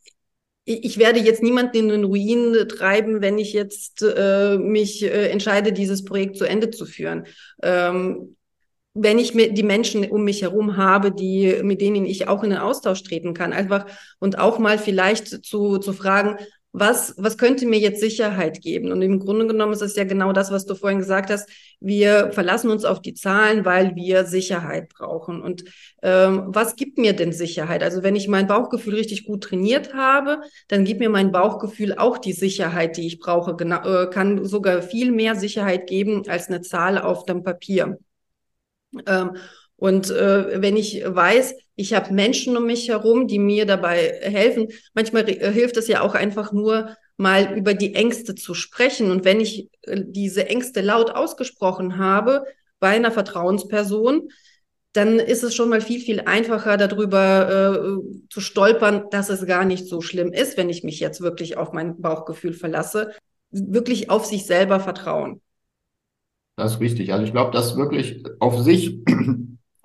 ich 0.65 0.97
werde 0.97 1.19
jetzt 1.19 1.43
niemanden 1.43 1.77
in 1.77 1.89
den 1.89 2.03
Ruin 2.03 2.67
treiben, 2.67 3.21
wenn 3.21 3.37
ich 3.37 3.53
jetzt 3.53 4.03
äh, 4.03 4.57
mich 4.57 5.03
äh, 5.03 5.29
entscheide, 5.29 5.71
dieses 5.71 6.03
Projekt 6.03 6.37
zu 6.37 6.45
Ende 6.45 6.71
zu 6.71 6.85
führen. 6.85 7.25
Ähm, 7.61 8.35
wenn 8.93 9.19
ich 9.19 9.35
mir 9.35 9.53
die 9.53 9.63
Menschen 9.63 10.09
um 10.09 10.23
mich 10.23 10.41
herum 10.41 10.75
habe, 10.75 11.11
die, 11.11 11.59
mit 11.61 11.79
denen 11.79 12.05
ich 12.05 12.27
auch 12.27 12.43
in 12.43 12.49
den 12.49 12.59
Austausch 12.59 13.03
treten 13.03 13.33
kann, 13.33 13.53
einfach 13.53 13.85
und 14.19 14.39
auch 14.39 14.57
mal 14.57 14.79
vielleicht 14.79 15.45
zu, 15.45 15.77
zu 15.77 15.93
fragen, 15.93 16.37
was, 16.79 17.15
was 17.17 17.37
könnte 17.37 17.65
mir 17.65 17.79
jetzt 17.79 17.99
Sicherheit 17.99 18.61
geben? 18.61 18.91
Und 18.91 19.01
im 19.01 19.19
Grunde 19.19 19.47
genommen 19.47 19.73
ist 19.73 19.81
es 19.81 19.95
ja 19.95 20.03
genau 20.03 20.31
das, 20.31 20.51
was 20.51 20.65
du 20.65 20.75
vorhin 20.75 20.99
gesagt 20.99 21.29
hast. 21.29 21.49
Wir 21.79 22.31
verlassen 22.31 22.69
uns 22.69 22.85
auf 22.85 23.01
die 23.01 23.13
Zahlen, 23.13 23.65
weil 23.65 23.95
wir 23.95 24.25
Sicherheit 24.25 24.89
brauchen. 24.89 25.41
Und 25.41 25.63
ähm, 26.03 26.43
was 26.47 26.75
gibt 26.75 26.97
mir 26.97 27.13
denn 27.13 27.31
Sicherheit? 27.31 27.81
Also 27.81 28.03
wenn 28.03 28.15
ich 28.15 28.27
mein 28.27 28.47
Bauchgefühl 28.47 28.95
richtig 28.95 29.25
gut 29.25 29.43
trainiert 29.45 29.93
habe, 29.93 30.41
dann 30.67 30.85
gibt 30.85 30.99
mir 30.99 31.09
mein 31.09 31.31
Bauchgefühl 31.31 31.97
auch 31.97 32.17
die 32.17 32.33
Sicherheit, 32.33 32.97
die 32.97 33.07
ich 33.07 33.19
brauche. 33.19 33.55
Genau, 33.55 33.83
äh, 33.83 34.09
kann 34.09 34.45
sogar 34.45 34.81
viel 34.81 35.11
mehr 35.11 35.35
Sicherheit 35.35 35.87
geben 35.87 36.23
als 36.27 36.47
eine 36.47 36.61
Zahl 36.61 36.99
auf 36.99 37.25
dem 37.25 37.43
Papier. 37.43 37.97
Ähm, 39.05 39.35
und 39.77 40.09
äh, 40.09 40.61
wenn 40.61 40.75
ich 40.75 41.03
weiß, 41.05 41.55
ich 41.75 41.93
habe 41.93 42.13
Menschen 42.13 42.57
um 42.57 42.65
mich 42.65 42.89
herum, 42.89 43.27
die 43.27 43.39
mir 43.39 43.65
dabei 43.65 44.19
helfen, 44.21 44.67
manchmal 44.93 45.29
äh, 45.29 45.51
hilft 45.51 45.77
es 45.77 45.87
ja 45.87 46.01
auch 46.01 46.15
einfach 46.15 46.51
nur, 46.51 46.95
mal 47.17 47.57
über 47.57 47.73
die 47.73 47.95
Ängste 47.95 48.35
zu 48.35 48.53
sprechen. 48.53 49.11
Und 49.11 49.25
wenn 49.25 49.39
ich 49.39 49.69
äh, 49.81 50.03
diese 50.05 50.47
Ängste 50.47 50.81
laut 50.81 51.11
ausgesprochen 51.11 51.97
habe 51.97 52.45
bei 52.79 52.89
einer 52.89 53.11
Vertrauensperson, 53.11 54.29
dann 54.93 55.19
ist 55.19 55.43
es 55.43 55.53
schon 55.53 55.69
mal 55.69 55.81
viel, 55.81 55.99
viel 55.99 56.21
einfacher, 56.21 56.77
darüber 56.77 57.99
äh, 57.99 58.27
zu 58.29 58.39
stolpern, 58.39 59.05
dass 59.11 59.29
es 59.29 59.45
gar 59.45 59.65
nicht 59.65 59.87
so 59.87 60.01
schlimm 60.01 60.31
ist, 60.31 60.57
wenn 60.57 60.69
ich 60.69 60.83
mich 60.83 60.99
jetzt 60.99 61.21
wirklich 61.21 61.57
auf 61.57 61.73
mein 61.73 62.01
Bauchgefühl 62.01 62.53
verlasse. 62.53 63.11
Wirklich 63.51 64.09
auf 64.09 64.25
sich 64.25 64.45
selber 64.45 64.79
vertrauen. 64.79 65.41
Das 66.55 66.75
ist 66.75 66.79
richtig. 66.79 67.13
Also 67.13 67.25
ich 67.25 67.31
glaube, 67.31 67.51
dass 67.51 67.77
wirklich 67.77 68.23
auf 68.39 68.59
sich 68.59 68.99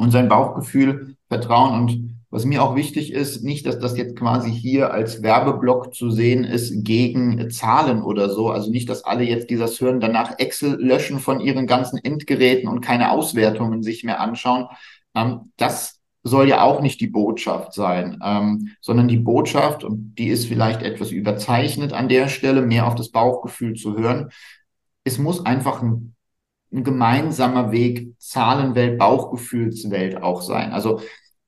und 0.03 0.11
sein 0.11 0.29
Bauchgefühl 0.29 1.17
vertrauen. 1.29 1.81
Und 1.81 2.13
was 2.31 2.45
mir 2.45 2.63
auch 2.63 2.75
wichtig 2.75 3.13
ist, 3.13 3.45
nicht, 3.45 3.67
dass 3.67 3.79
das 3.79 3.97
jetzt 3.97 4.17
quasi 4.17 4.51
hier 4.51 4.93
als 4.93 5.23
Werbeblock 5.23 5.95
zu 5.95 6.11
sehen 6.11 6.45
ist 6.45 6.85
gegen 6.85 7.51
Zahlen 7.51 8.03
oder 8.03 8.29
so. 8.29 8.51
Also 8.51 8.71
nicht, 8.71 8.89
dass 8.89 9.05
alle 9.05 9.23
jetzt 9.23 9.49
dieses 9.49 9.81
Hören 9.81 10.01
danach 10.01 10.39
Excel 10.39 10.75
löschen 10.81 11.21
von 11.21 11.41
ihren 11.41 11.67
ganzen 11.67 11.99
Endgeräten 11.99 12.69
und 12.69 12.81
keine 12.81 13.13
Auswertungen 13.13 13.83
sich 13.83 14.03
mehr 14.03 14.21
anschauen. 14.21 14.67
Ähm, 15.15 15.53
das 15.57 16.01
soll 16.25 16.49
ja 16.49 16.63
auch 16.63 16.81
nicht 16.81 17.01
die 17.01 17.09
Botschaft 17.09 17.75
sein, 17.75 18.19
ähm, 18.25 18.71
sondern 18.81 19.09
die 19.09 19.19
Botschaft, 19.19 19.85
und 19.85 20.15
die 20.17 20.29
ist 20.29 20.47
vielleicht 20.47 20.83
etwas 20.83 21.11
überzeichnet 21.11 21.93
an 21.93 22.09
der 22.09 22.29
Stelle, 22.29 22.63
mehr 22.63 22.87
auf 22.87 22.95
das 22.95 23.11
Bauchgefühl 23.11 23.75
zu 23.75 23.97
hören. 23.97 24.31
Es 25.05 25.19
muss 25.19 25.45
einfach 25.45 25.83
ein 25.83 26.12
ein 26.73 26.85
gemeinsamer 26.85 27.73
Weg 27.73 28.15
Zahlenwelt, 28.19 28.99
Bauchgefühlswelt 28.99 30.23
auch 30.23 30.43
sein. 30.43 30.73
Also 30.73 31.01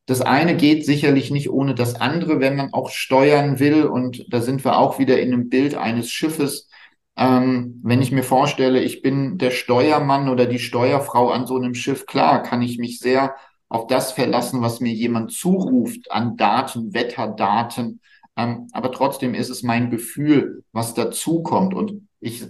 das 0.07 0.21
eine 0.21 0.57
geht 0.57 0.85
sicherlich 0.85 1.31
nicht 1.31 1.51
ohne 1.51 1.75
das 1.75 2.01
andere, 2.01 2.41
wenn 2.41 2.57
man 2.57 2.73
auch 2.73 2.91
steuern 2.91 3.59
will. 3.59 3.85
Und 3.85 4.27
da 4.29 4.41
sind 4.41 4.65
wir 4.65 4.77
auch 4.77 4.99
wieder 4.99 5.21
in 5.21 5.33
einem 5.33 5.49
Bild 5.49 5.75
eines 5.75 6.11
Schiffes. 6.11 6.69
Ähm, 7.17 7.81
wenn 7.83 8.03
ich 8.03 8.13
mir 8.13 8.25
vorstelle, 8.25 8.83
ich 8.83 9.01
bin 9.01 9.39
der 9.39 9.51
Steuermann 9.51 10.29
oder 10.29 10.47
die 10.47 10.59
Steuerfrau 10.59 11.31
an 11.31 11.47
so 11.47 11.57
einem 11.57 11.75
Schiff, 11.75 12.07
klar, 12.07 12.43
kann 12.43 12.61
ich 12.61 12.79
mich 12.79 12.99
sehr 12.99 13.35
auf 13.69 13.87
das 13.87 14.13
verlassen, 14.13 14.61
was 14.61 14.81
mir 14.81 14.93
jemand 14.93 15.33
zuruft 15.33 16.11
an 16.11 16.37
Daten, 16.37 16.93
Wetterdaten. 16.93 18.01
Ähm, 18.37 18.69
aber 18.73 18.93
trotzdem 18.93 19.35
ist 19.35 19.49
es 19.49 19.63
mein 19.63 19.91
Gefühl, 19.91 20.65
was 20.73 20.93
dazukommt. 20.93 21.73
Und 21.73 22.09
ich 22.21 22.45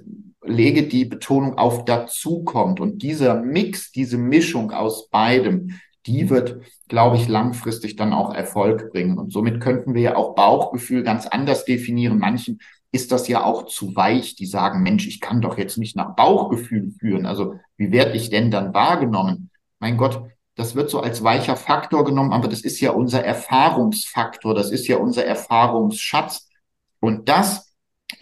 lege 0.46 0.84
die 0.84 1.04
Betonung 1.04 1.58
auf 1.58 1.84
dazu 1.84 2.44
kommt. 2.44 2.80
Und 2.80 3.02
dieser 3.02 3.34
Mix, 3.34 3.92
diese 3.92 4.18
Mischung 4.18 4.70
aus 4.70 5.08
beidem, 5.08 5.80
die 6.06 6.28
wird, 6.28 6.60
glaube 6.88 7.16
ich, 7.16 7.28
langfristig 7.28 7.96
dann 7.96 8.12
auch 8.12 8.34
Erfolg 8.34 8.92
bringen. 8.92 9.18
Und 9.18 9.32
somit 9.32 9.60
könnten 9.60 9.94
wir 9.94 10.02
ja 10.02 10.16
auch 10.16 10.34
Bauchgefühl 10.34 11.02
ganz 11.02 11.26
anders 11.26 11.64
definieren. 11.64 12.18
Manchen 12.18 12.58
ist 12.92 13.10
das 13.10 13.26
ja 13.26 13.42
auch 13.42 13.66
zu 13.66 13.96
weich, 13.96 14.36
die 14.36 14.46
sagen, 14.46 14.82
Mensch, 14.82 15.08
ich 15.08 15.20
kann 15.20 15.40
doch 15.40 15.58
jetzt 15.58 15.78
nicht 15.78 15.96
nach 15.96 16.14
Bauchgefühl 16.14 16.92
führen. 16.98 17.26
Also 17.26 17.54
wie 17.76 17.90
werde 17.90 18.16
ich 18.16 18.30
denn 18.30 18.50
dann 18.50 18.74
wahrgenommen? 18.74 19.50
Mein 19.80 19.96
Gott, 19.96 20.22
das 20.54 20.76
wird 20.76 20.90
so 20.90 21.00
als 21.00 21.24
weicher 21.24 21.56
Faktor 21.56 22.04
genommen, 22.04 22.32
aber 22.32 22.46
das 22.46 22.60
ist 22.60 22.80
ja 22.80 22.92
unser 22.92 23.24
Erfahrungsfaktor, 23.24 24.54
das 24.54 24.70
ist 24.70 24.86
ja 24.86 24.98
unser 24.98 25.24
Erfahrungsschatz. 25.24 26.48
Und 27.00 27.28
das 27.28 27.63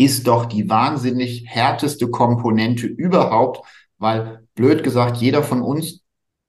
ist 0.05 0.27
doch 0.27 0.47
die 0.47 0.69
wahnsinnig 0.69 1.45
härteste 1.47 2.09
Komponente 2.09 2.87
überhaupt, 2.87 3.67
weil 3.99 4.47
blöd 4.55 4.83
gesagt, 4.83 5.19
jeder 5.19 5.43
von 5.43 5.63
uns 5.63 6.03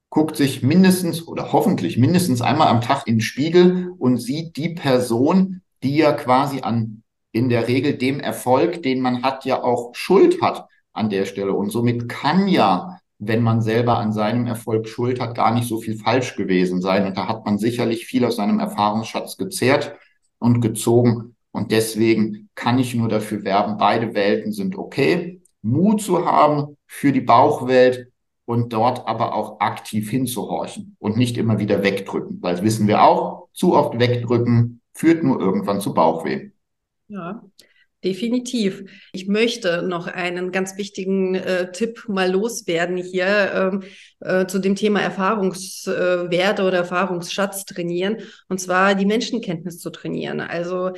guckt 0.10 0.36
sich 0.36 0.62
mindestens 0.62 1.28
oder 1.28 1.52
hoffentlich 1.54 1.98
mindestens 1.98 2.42
einmal 2.42 2.68
am 2.68 2.82
Tag 2.82 3.08
in 3.08 3.16
den 3.16 3.22
Spiegel 3.22 3.90
und 3.98 4.18
sieht 4.18 4.58
die 4.58 4.70
Person, 4.70 5.62
die 5.82 5.98
ja 5.98 6.14
quasi 6.14 6.62
an 6.62 7.04
in 7.32 7.50
der 7.50 7.68
Regel 7.68 7.98
dem 7.98 8.20
Erfolg, 8.20 8.84
den 8.84 9.02
man 9.02 9.24
hat, 9.24 9.44
ja 9.44 9.64
auch 9.64 9.96
Schuld 9.96 10.42
hat 10.42 10.68
an 10.94 11.10
der 11.10 11.26
Stelle. 11.26 11.54
Und 11.54 11.72
somit 11.72 12.08
kann 12.08 12.48
ja, 12.48 13.00
wenn 13.18 13.42
man 13.42 13.62
selber 13.62 13.98
an 13.98 14.14
seinem 14.14 14.46
Erfolg 14.46 14.88
Schuld 14.88 15.20
hat, 15.20 15.36
gar 15.36 15.52
nicht 15.54 15.68
so 15.68 15.82
viel 15.82 15.98
falsch 15.98 16.36
gewesen 16.36 16.80
sein. 16.80 17.08
Und 17.08 17.18
da 17.18 17.28
hat 17.28 17.44
man 17.46 17.58
sicherlich 17.58 18.06
viel 18.06 18.24
aus 18.24 18.36
seinem 18.36 18.60
Erfahrungsschatz 18.60 19.38
gezehrt 19.38 19.96
und 20.38 20.62
gezogen. 20.62 21.36
Und 21.54 21.72
deswegen 21.72 22.50
kann 22.56 22.80
ich 22.80 22.96
nur 22.96 23.08
dafür 23.08 23.44
werben, 23.44 23.78
beide 23.78 24.14
Welten 24.16 24.52
sind 24.52 24.76
okay. 24.76 25.42
Mut 25.62 26.02
zu 26.02 26.26
haben 26.26 26.76
für 26.88 27.12
die 27.12 27.22
Bauchwelt 27.22 28.12
und 28.46 28.74
dort 28.74 29.08
aber 29.08 29.34
auch 29.34 29.60
aktiv 29.62 30.10
hinzuhorchen 30.10 30.98
und 31.00 31.16
nicht 31.16 31.38
immer 31.38 31.60
wieder 31.60 31.84
wegdrücken, 31.84 32.40
weil 32.42 32.56
das 32.56 32.64
wissen 32.64 32.88
wir 32.88 33.04
auch, 33.04 33.48
zu 33.54 33.74
oft 33.74 33.98
wegdrücken 34.00 34.82
führt 34.94 35.24
nur 35.24 35.40
irgendwann 35.40 35.80
zu 35.80 35.94
Bauchweh. 35.94 36.50
Ja, 37.08 37.44
definitiv. 38.04 38.84
Ich 39.14 39.28
möchte 39.28 39.84
noch 39.84 40.08
einen 40.08 40.52
ganz 40.52 40.78
wichtigen 40.78 41.36
äh, 41.36 41.72
Tipp 41.72 42.06
mal 42.08 42.32
loswerden 42.32 42.98
hier 42.98 43.54
ähm, 43.54 43.84
äh, 44.20 44.48
zu 44.48 44.60
dem 44.60 44.76
Thema 44.76 45.02
Erfahrungswerte 45.02 46.64
oder 46.64 46.78
Erfahrungsschatz 46.78 47.66
trainieren 47.66 48.18
und 48.50 48.60
zwar 48.60 48.96
die 48.96 49.06
Menschenkenntnis 49.06 49.80
zu 49.80 49.90
trainieren. 49.92 50.42
Also 50.42 50.92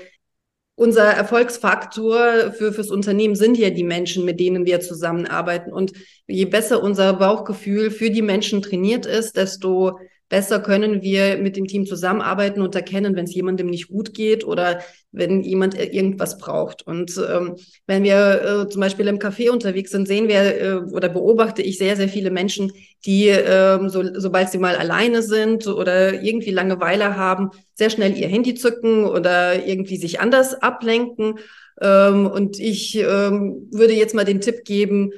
unser 0.76 1.06
Erfolgsfaktor 1.06 2.52
für, 2.52 2.74
fürs 2.74 2.92
Unternehmen 2.92 3.36
sind 3.36 3.58
ja 3.58 3.70
die 3.70 3.84
Menschen, 3.84 4.26
mit 4.26 4.40
denen 4.40 4.66
wir 4.66 4.82
zusammenarbeiten. 4.82 5.72
Und 5.72 5.94
je 6.28 6.46
besser 6.46 6.84
unser 6.84 7.14
Bauchgefühl 7.14 7.92
für 7.92 8.10
die 8.10 8.22
Menschen 8.22 8.62
trainiert 8.62 9.06
ist, 9.06 9.38
desto 9.38 10.00
besser 10.30 10.60
können 10.60 11.02
wir 11.02 11.38
mit 11.38 11.56
dem 11.56 11.68
Team 11.68 11.86
zusammenarbeiten 11.86 12.62
und 12.62 12.76
erkennen, 12.76 13.16
wenn 13.16 13.26
es 13.26 13.36
jemandem 13.36 13.68
nicht 13.68 13.90
gut 13.90 14.14
geht 14.14 14.44
oder 14.46 14.82
wenn 15.12 15.44
jemand 15.44 15.78
irgendwas 15.78 16.38
braucht. 16.38 16.86
Und 16.86 17.16
ähm, 17.30 17.56
wenn 17.88 18.04
wir 18.04 18.42
äh, 18.66 18.70
zum 18.70 18.82
Beispiel 18.82 19.08
im 19.08 19.20
Café 19.20 19.50
unterwegs 19.50 19.92
sind, 19.92 20.08
sehen 20.08 20.28
wir 20.28 20.62
äh, 20.62 20.76
oder 20.92 21.10
beobachte 21.10 21.62
ich 21.62 21.78
sehr, 21.78 21.96
sehr 21.96 22.10
viele 22.10 22.32
Menschen, 22.32 22.72
die, 23.06 23.30
äh, 23.30 23.80
so, 23.88 24.04
sobald 24.16 24.50
sie 24.50 24.58
mal 24.58 24.76
alleine 24.76 25.22
sind 25.22 25.68
oder 25.68 26.22
irgendwie 26.22 26.52
Langeweile 26.52 27.16
haben, 27.16 27.52
sehr 27.76 27.90
schnell 27.90 28.18
ihr 28.18 28.28
Handy 28.28 28.56
zücken 28.56 29.06
oder 29.06 29.66
irgendwie 29.66 29.98
sich 29.98 30.20
anders 30.20 30.56
ablenken. 30.56 31.40
Ähm, 31.82 32.26
und 32.28 32.60
ich 32.60 32.98
ähm, 32.98 33.70
würde 33.72 33.94
jetzt 33.94 34.16
mal 34.16 34.26
den 34.26 34.42
Tipp 34.42 34.66
geben, 34.66 35.12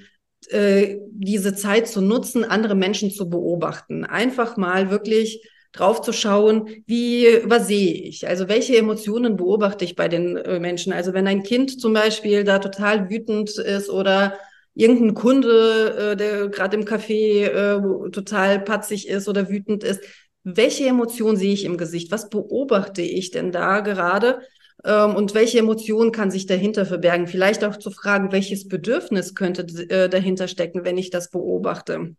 äh, 0.49 0.97
diese 1.12 1.55
Zeit 1.55 1.88
zu 1.88 2.01
nutzen, 2.01 2.43
andere 2.43 2.75
Menschen 2.75 3.12
zu 3.12 3.29
beobachten. 3.29 4.05
Einfach 4.05 4.57
mal 4.57 4.89
wirklich 4.91 5.47
drauf 5.73 6.01
zu 6.01 6.13
schauen, 6.13 6.69
wie, 6.86 7.27
was 7.45 7.67
sehe 7.67 7.93
ich? 7.93 8.27
Also 8.27 8.47
welche 8.47 8.77
Emotionen 8.77 9.38
beobachte 9.38 9.86
ich 9.86 9.95
bei 9.95 10.07
den 10.07 10.38
äh, 10.38 10.60
Menschen? 10.60 10.93
Also 10.93 11.13
wenn 11.13 11.27
ein 11.27 11.43
Kind 11.43 11.79
zum 11.79 11.93
Beispiel 11.93 12.43
da 12.43 12.60
total 12.60 13.10
wütend 13.10 13.57
ist 13.57 13.89
oder 13.89 14.38
irgendein 14.73 15.13
Kunde, 15.13 16.13
äh, 16.13 16.15
der 16.15 16.47
gerade 16.49 16.77
im 16.77 16.86
Café 16.86 17.47
äh, 17.47 18.12
total 18.12 18.60
patzig 18.60 19.07
ist 19.07 19.27
oder 19.27 19.49
wütend 19.49 19.83
ist, 19.83 20.01
welche 20.43 20.86
Emotion 20.86 21.36
sehe 21.36 21.53
ich 21.53 21.65
im 21.65 21.77
Gesicht? 21.77 22.12
Was 22.12 22.29
beobachte 22.29 23.01
ich 23.01 23.31
denn 23.31 23.51
da 23.51 23.81
gerade? 23.81 24.39
Ähm, 24.83 25.15
und 25.15 25.33
welche 25.33 25.59
Emotion 25.59 26.11
kann 26.11 26.31
sich 26.31 26.45
dahinter 26.45 26.85
verbergen? 26.85 27.27
Vielleicht 27.27 27.63
auch 27.63 27.77
zu 27.77 27.91
fragen, 27.91 28.31
welches 28.31 28.67
Bedürfnis 28.67 29.35
könnte 29.35 29.63
äh, 29.89 30.09
dahinter 30.09 30.47
stecken, 30.47 30.85
wenn 30.85 30.97
ich 30.97 31.09
das 31.09 31.29
beobachte. 31.29 32.15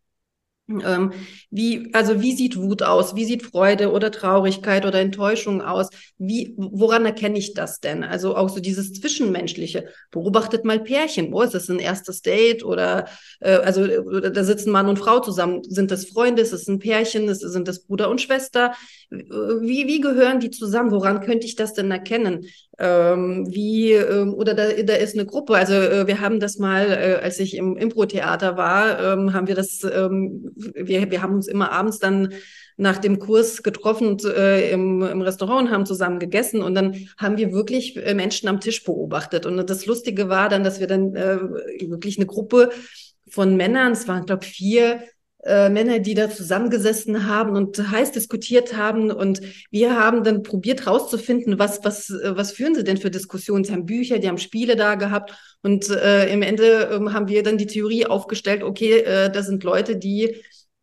Ähm, 0.69 1.13
wie, 1.51 1.89
also 1.95 2.21
wie 2.21 2.35
sieht 2.35 2.57
Wut 2.57 2.83
aus? 2.83 3.17
Wie 3.17 3.25
sieht 3.25 3.43
Freude 3.43 3.91
oder 3.91 4.11
Traurigkeit 4.11 4.85
oder 4.85 5.01
Enttäuschung 5.01 5.63
aus? 5.63 5.89
Wie, 6.19 6.55
woran 6.59 7.07
erkenne 7.07 7.39
ich 7.39 7.55
das 7.55 7.81
denn? 7.81 8.05
Also 8.05 8.37
auch 8.37 8.51
so 8.51 8.61
dieses 8.61 8.93
Zwischenmenschliche. 8.93 9.87
Beobachtet 10.11 10.67
mal 10.67 10.81
Pärchen. 10.81 11.33
Wo 11.33 11.41
ist 11.41 11.55
das 11.55 11.71
ein 11.71 11.79
erstes 11.79 12.21
Date 12.21 12.65
oder 12.65 13.07
äh, 13.41 13.53
also 13.53 13.87
da 13.87 14.45
sitzen 14.45 14.71
Mann 14.71 14.89
und 14.89 14.99
Frau 14.99 15.21
zusammen. 15.21 15.63
Sind 15.65 15.91
das 15.91 16.07
Freunde? 16.07 16.43
Ist 16.43 16.53
es 16.53 16.69
ein 16.69 16.79
Pärchen? 16.79 17.29
Ist, 17.29 17.41
sind 17.41 17.67
das 17.67 17.85
Bruder 17.85 18.11
und 18.11 18.21
Schwester? 18.21 18.75
Wie, 19.11 19.87
wie 19.87 20.01
gehören 20.01 20.41
die 20.41 20.51
zusammen? 20.51 20.91
Woran 20.91 21.21
könnte 21.21 21.47
ich 21.47 21.57
das 21.57 21.73
denn 21.73 21.91
erkennen? 21.91 22.45
Ähm, 22.81 23.45
wie 23.51 23.93
ähm, 23.93 24.33
oder 24.35 24.55
da, 24.55 24.69
da 24.71 24.95
ist 24.95 25.15
eine 25.15 25.27
Gruppe. 25.27 25.55
Also 25.55 25.75
äh, 25.75 26.07
wir 26.07 26.21
haben 26.21 26.39
das 26.39 26.59
mal, 26.59 26.87
äh, 26.93 27.21
als 27.23 27.41
ich 27.41 27.57
im 27.57 27.77
Impro-Theater 27.77 28.57
war, 28.57 29.01
ähm, 29.01 29.33
haben 29.33 29.49
wir 29.49 29.57
das, 29.57 29.83
ähm, 29.83 30.53
wir, 30.55 31.11
wir 31.11 31.21
haben 31.21 31.35
uns 31.35 31.49
immer 31.49 31.73
abends 31.73 31.99
dann 31.99 32.33
nach 32.77 32.99
dem 32.99 33.19
Kurs 33.19 33.65
getroffen 33.65 34.17
äh, 34.25 34.71
im, 34.71 35.03
im 35.03 35.21
Restaurant 35.23 35.69
und 35.69 35.75
haben 35.75 35.87
zusammen 35.87 36.21
gegessen 36.21 36.63
und 36.63 36.77
dann 36.77 37.09
haben 37.19 37.37
wir 37.37 37.53
wirklich 37.53 37.97
äh, 37.97 38.15
Menschen 38.15 38.49
am 38.49 38.61
Tisch 38.61 38.85
beobachtet. 38.85 39.45
Und 39.45 39.69
das 39.69 39.85
Lustige 39.87 40.29
war 40.29 40.49
dann, 40.49 40.63
dass 40.63 40.79
wir 40.79 40.87
dann 40.87 41.17
äh, 41.17 41.41
wirklich 41.91 42.17
eine 42.17 42.27
Gruppe 42.27 42.71
von 43.29 43.57
Männern, 43.57 43.93
es 43.93 44.07
waren, 44.07 44.25
glaube 44.25 44.45
ich, 44.45 44.51
vier 44.53 45.03
äh, 45.49 45.71
Männer, 45.71 45.99
die 45.99 46.15
da 46.15 46.31
zusammengesessen 46.31 47.27
haben 47.27 47.57
und 47.57 47.91
heiß 47.91 48.13
diskutiert 48.13 48.77
haben. 48.77 49.11
Und 49.11 49.41
wir 49.71 49.99
haben 49.99 50.23
dann 50.23 50.43
probiert 50.43 50.87
rauszufinden, 50.87 51.59
was, 51.59 51.85
was, 51.85 52.13
was 52.23 52.53
führen 52.53 52.75
sie 52.75 52.85
denn 52.85 52.99
für 52.99 53.11
Diskussionen? 53.11 53.65
Sie 53.65 53.73
haben 53.73 53.87
Bücher, 53.87 54.19
die 54.19 54.29
haben 54.29 54.39
Spiele 54.39 54.77
da 54.77 54.95
gehabt. 54.95 55.35
Und 55.63 55.89
äh, 55.91 56.33
im 56.33 56.43
Ende 56.43 56.91
äh, 56.91 57.13
haben 57.13 57.29
wir 57.29 57.43
dann 57.43 57.59
die 57.59 57.67
Theorie 57.67 58.07
aufgestellt, 58.07 58.63
okay, 58.63 59.01
äh, 59.01 59.31
das 59.31 59.47
sind 59.47 59.65
Leute, 59.65 59.97
die 59.97 60.37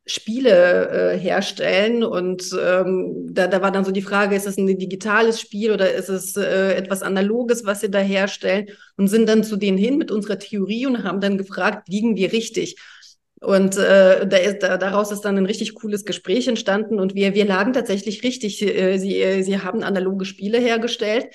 Spiele 0.08 1.13
äh, 1.13 1.17
herstellen. 1.17 2.04
Und 2.04 2.56
ähm, 2.60 3.28
da, 3.32 3.47
da 3.47 3.62
war 3.62 3.71
dann 3.71 3.86
so 3.86 3.91
die 3.91 4.01
Frage, 4.01 4.36
ist 4.36 4.47
es 4.47 4.58
ein 4.58 4.67
digitales 4.67 5.39
Spiel 5.39 5.71
oder 5.71 5.93
ist 5.93 6.10
es 6.10 6.36
äh, 6.38 6.73
etwas 6.73 7.01
Analoges, 7.01 7.65
was 7.65 7.82
sie 7.82 7.89
da 7.89 7.99
herstellen? 7.99 8.67
Und 8.97 9.08
sind 9.08 9.28
dann 9.28 9.43
zu 9.43 9.58
denen 9.58 9.78
hin 9.78 9.97
mit 9.97 10.12
unserer 10.12 10.38
Theorie 10.39 10.86
und 10.86 11.04
haben 11.04 11.21
dann 11.21 11.38
gefragt, 11.38 11.88
liegen 11.88 12.15
wir 12.15 12.32
richtig? 12.32 12.78
Und 13.45 13.77
äh, 13.77 14.25
da 14.27 14.38
ist, 14.38 14.63
da, 14.63 14.77
daraus 14.77 15.12
ist 15.12 15.21
dann 15.21 15.38
ein 15.38 15.45
richtig 15.45 15.75
cooles 15.75 16.03
Gespräch 16.03 16.47
entstanden 16.47 16.99
und 16.99 17.13
wir, 17.13 17.36
wir 17.36 17.45
lagen 17.45 17.73
tatsächlich 17.73 18.23
richtig. 18.23 18.62
Äh, 18.62 18.97
sie, 18.97 19.21
äh, 19.21 19.43
sie 19.43 19.60
haben 19.60 19.84
analoge 19.84 20.25
Spiele 20.25 20.58
hergestellt 20.58 21.27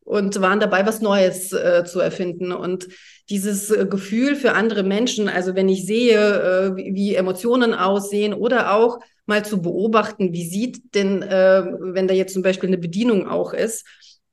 und 0.00 0.40
waren 0.40 0.60
dabei, 0.60 0.86
was 0.86 1.00
Neues 1.00 1.52
äh, 1.52 1.82
zu 1.84 1.98
erfinden. 1.98 2.52
Und 2.52 2.86
dieses 3.28 3.70
äh, 3.70 3.86
Gefühl 3.86 4.36
für 4.36 4.52
andere 4.52 4.84
Menschen, 4.84 5.28
also 5.28 5.56
wenn 5.56 5.68
ich 5.68 5.84
sehe, 5.84 6.16
äh, 6.16 6.76
wie, 6.76 6.94
wie 6.94 7.14
Emotionen 7.16 7.74
aussehen 7.74 8.34
oder 8.34 8.72
auch 8.74 9.00
mal 9.26 9.44
zu 9.44 9.60
beobachten, 9.60 10.32
wie 10.32 10.48
sieht 10.48 10.94
denn, 10.94 11.22
äh, 11.22 11.64
wenn 11.80 12.06
da 12.06 12.14
jetzt 12.14 12.34
zum 12.34 12.42
Beispiel 12.42 12.68
eine 12.68 12.78
Bedienung 12.78 13.28
auch 13.28 13.52
ist, 13.52 13.84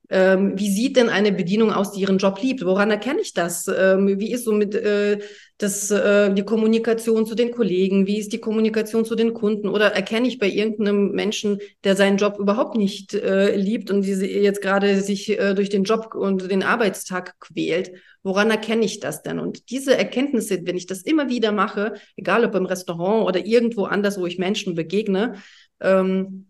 ähm, 0.09 0.53
wie 0.57 0.69
sieht 0.69 0.97
denn 0.97 1.09
eine 1.09 1.31
Bedienung 1.31 1.71
aus, 1.71 1.91
die 1.91 2.01
ihren 2.01 2.17
Job 2.17 2.41
liebt? 2.41 2.63
Woran 2.63 2.91
erkenne 2.91 3.21
ich 3.21 3.33
das? 3.33 3.67
Ähm, 3.67 4.19
wie 4.19 4.31
ist 4.31 4.45
so 4.45 4.51
mit 4.51 4.75
äh, 4.75 5.19
das, 5.57 5.89
äh, 5.89 6.33
die 6.33 6.43
Kommunikation 6.43 7.25
zu 7.25 7.33
den 7.33 7.51
Kollegen? 7.51 8.05
Wie 8.05 8.19
ist 8.19 8.33
die 8.33 8.39
Kommunikation 8.39 9.05
zu 9.05 9.15
den 9.15 9.33
Kunden? 9.33 9.67
Oder 9.67 9.93
erkenne 9.93 10.27
ich 10.27 10.37
bei 10.37 10.47
irgendeinem 10.47 11.11
Menschen, 11.11 11.59
der 11.83 11.95
seinen 11.95 12.17
Job 12.17 12.37
überhaupt 12.37 12.75
nicht 12.75 13.13
äh, 13.13 13.55
liebt 13.55 13.89
und 13.89 14.03
die 14.03 14.11
jetzt 14.11 14.61
gerade 14.61 15.01
sich 15.01 15.29
äh, 15.39 15.53
durch 15.53 15.69
den 15.69 15.83
Job 15.83 16.13
und 16.13 16.51
den 16.51 16.63
Arbeitstag 16.63 17.39
quält? 17.39 17.91
Woran 18.21 18.51
erkenne 18.51 18.85
ich 18.85 18.99
das 18.99 19.23
denn? 19.23 19.39
Und 19.39 19.69
diese 19.69 19.97
Erkenntnisse, 19.97 20.59
wenn 20.63 20.77
ich 20.77 20.87
das 20.87 21.01
immer 21.01 21.29
wieder 21.29 21.51
mache, 21.51 21.93
egal 22.15 22.43
ob 22.45 22.55
im 22.55 22.65
Restaurant 22.65 23.27
oder 23.27 23.45
irgendwo 23.45 23.85
anders, 23.85 24.19
wo 24.19 24.25
ich 24.25 24.39
Menschen 24.39 24.75
begegne, 24.75 25.35
ähm, 25.79 26.47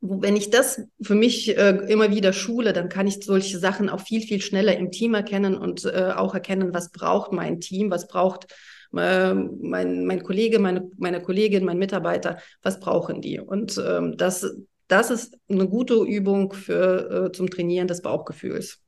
wenn 0.00 0.36
ich 0.36 0.50
das 0.50 0.82
für 1.02 1.14
mich 1.14 1.56
äh, 1.56 1.76
immer 1.88 2.10
wieder 2.10 2.32
schule, 2.32 2.72
dann 2.72 2.88
kann 2.88 3.06
ich 3.06 3.22
solche 3.22 3.58
Sachen 3.58 3.90
auch 3.90 4.00
viel, 4.00 4.22
viel 4.22 4.40
schneller 4.40 4.76
im 4.76 4.90
Team 4.90 5.14
erkennen 5.14 5.56
und 5.56 5.84
äh, 5.84 6.12
auch 6.16 6.34
erkennen, 6.34 6.72
was 6.72 6.90
braucht 6.90 7.32
mein 7.32 7.60
Team, 7.60 7.90
was 7.90 8.08
braucht 8.08 8.46
äh, 8.96 9.34
mein, 9.34 10.06
mein 10.06 10.22
Kollege, 10.22 10.58
meine, 10.58 10.90
meine 10.96 11.20
Kollegin, 11.20 11.64
mein 11.64 11.78
Mitarbeiter, 11.78 12.38
was 12.62 12.80
brauchen 12.80 13.20
die? 13.20 13.40
Und 13.40 13.82
ähm, 13.84 14.16
das, 14.16 14.50
das 14.88 15.10
ist 15.10 15.36
eine 15.48 15.68
gute 15.68 15.94
Übung 15.94 16.52
für, 16.54 17.26
äh, 17.26 17.32
zum 17.32 17.50
Trainieren 17.50 17.86
des 17.86 18.00
Bauchgefühls. 18.00 18.82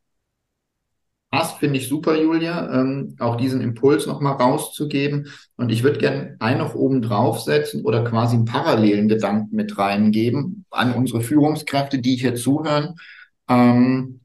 Passt, 1.33 1.61
finde 1.61 1.79
ich 1.79 1.89
super, 1.89 2.15
Julia, 2.21 2.71
ähm, 2.79 3.17
auch 3.19 3.37
diesen 3.37 3.63
Impuls 3.63 4.07
nochmal 4.07 4.35
rauszugeben. 4.35 5.29
Und 5.57 5.73
ich 5.73 5.83
würde 5.83 5.99
gerne 5.99 6.37
einen 6.41 6.59
noch 6.59 6.75
oben 6.75 7.01
draufsetzen 7.01 7.87
oder 7.87 8.05
quasi 8.05 8.37
einen 8.37 8.45
parallelen 8.45 9.09
Gedanken 9.09 9.57
mit 9.57 9.79
reingeben 9.79 10.67
an 10.71 10.93
unsere 10.93 11.23
Führungskräfte, 11.23 12.01
die 12.01 12.17
hier 12.17 12.35
zuhören, 12.35 12.97
ähm, 13.49 14.21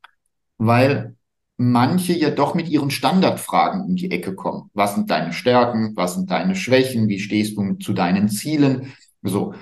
weil 0.57 1.15
manche 1.55 2.11
ja 2.11 2.29
doch 2.29 2.55
mit 2.55 2.67
ihren 2.67 2.91
Standardfragen 2.91 3.85
um 3.85 3.95
die 3.95 4.11
Ecke 4.11 4.35
kommen. 4.35 4.69
Was 4.73 4.95
sind 4.95 5.09
deine 5.09 5.31
Stärken? 5.31 5.93
Was 5.95 6.15
sind 6.15 6.29
deine 6.29 6.57
Schwächen? 6.57 7.07
Wie 7.07 7.19
stehst 7.19 7.57
du 7.57 7.75
zu 7.75 7.93
deinen 7.93 8.27
Zielen? 8.27 8.91
So. 9.23 9.53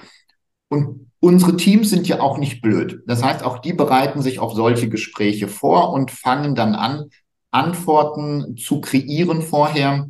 Und 0.67 1.11
unsere 1.19 1.57
Teams 1.57 1.91
sind 1.91 2.07
ja 2.07 2.21
auch 2.21 2.39
nicht 2.39 2.63
blöd. 2.63 3.03
Das 3.05 3.23
heißt, 3.23 3.43
auch 3.43 3.59
die 3.59 3.73
bereiten 3.73 4.23
sich 4.23 4.39
auf 4.39 4.53
solche 4.53 4.89
Gespräche 4.89 5.47
vor 5.47 5.93
und 5.93 6.09
fangen 6.09 6.55
dann 6.55 6.73
an, 6.73 7.11
Antworten 7.55 8.57
zu 8.57 8.81
kreieren 8.81 9.41
vorher, 9.41 10.09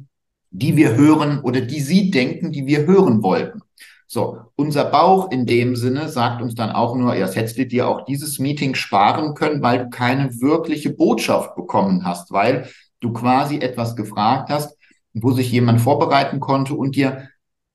die 0.49 0.75
wir 0.75 0.95
hören 0.95 1.41
oder 1.41 1.61
die 1.61 1.79
Sie 1.79 2.09
denken, 2.09 2.51
die 2.51 2.65
wir 2.65 2.87
hören 2.87 3.21
wollten. 3.21 3.61
So, 4.07 4.39
unser 4.55 4.85
Bauch 4.85 5.31
in 5.31 5.45
dem 5.45 5.75
Sinne 5.75 6.09
sagt 6.09 6.41
uns 6.41 6.55
dann 6.55 6.71
auch 6.71 6.95
nur, 6.95 7.15
erst 7.15 7.35
hättest 7.35 7.57
du 7.57 7.65
dir 7.67 7.87
auch 7.87 8.05
dieses 8.05 8.39
Meeting 8.39 8.73
sparen 8.73 9.35
können, 9.35 9.61
weil 9.61 9.79
du 9.79 9.89
keine 9.89 10.29
wirkliche 10.41 10.89
Botschaft 10.91 11.55
bekommen 11.55 12.03
hast, 12.03 12.31
weil 12.31 12.67
du 12.99 13.13
quasi 13.13 13.59
etwas 13.59 13.95
gefragt 13.95 14.49
hast, 14.49 14.75
wo 15.13 15.31
sich 15.31 15.51
jemand 15.51 15.81
vorbereiten 15.81 16.39
konnte 16.39 16.73
und 16.73 16.95
dir 16.95 17.29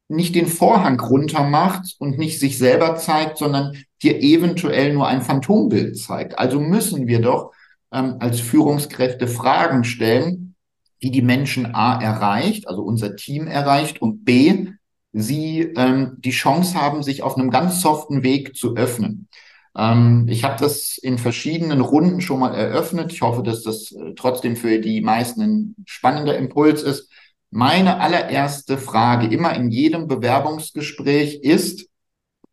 nicht 0.08 0.34
den 0.34 0.48
Vorhang 0.48 0.98
runter 0.98 1.44
macht 1.44 1.94
und 1.98 2.18
nicht 2.18 2.40
sich 2.40 2.58
selber 2.58 2.96
zeigt, 2.96 3.38
sondern 3.38 3.76
dir 4.02 4.20
eventuell 4.20 4.92
nur 4.92 5.06
ein 5.06 5.22
Phantombild 5.22 5.96
zeigt. 5.96 6.38
Also 6.38 6.58
müssen 6.58 7.06
wir 7.06 7.20
doch 7.20 7.52
ähm, 7.92 8.16
als 8.20 8.40
Führungskräfte 8.40 9.28
Fragen 9.28 9.84
stellen, 9.84 10.54
die 11.02 11.10
die 11.10 11.22
Menschen 11.22 11.74
A 11.74 12.00
erreicht, 12.00 12.68
also 12.68 12.82
unser 12.82 13.16
Team 13.16 13.46
erreicht 13.46 14.02
und 14.02 14.24
B, 14.24 14.68
sie 15.12 15.60
ähm, 15.76 16.16
die 16.18 16.30
Chance 16.30 16.80
haben, 16.80 17.02
sich 17.02 17.22
auf 17.22 17.36
einem 17.36 17.50
ganz 17.50 17.80
soften 17.80 18.22
Weg 18.22 18.56
zu 18.56 18.76
öffnen. 18.76 19.28
Ähm, 19.76 20.26
ich 20.28 20.44
habe 20.44 20.56
das 20.58 20.98
in 20.98 21.18
verschiedenen 21.18 21.80
Runden 21.80 22.20
schon 22.20 22.40
mal 22.40 22.54
eröffnet. 22.54 23.12
Ich 23.12 23.22
hoffe, 23.22 23.42
dass 23.42 23.62
das 23.62 23.92
äh, 23.92 24.14
trotzdem 24.14 24.56
für 24.56 24.78
die 24.78 25.00
meisten 25.00 25.40
ein 25.42 25.74
spannender 25.86 26.36
Impuls 26.36 26.82
ist. 26.82 27.10
Meine 27.50 28.00
allererste 28.00 28.78
Frage 28.78 29.26
immer 29.26 29.54
in 29.54 29.70
jedem 29.70 30.06
Bewerbungsgespräch 30.06 31.40
ist 31.42 31.88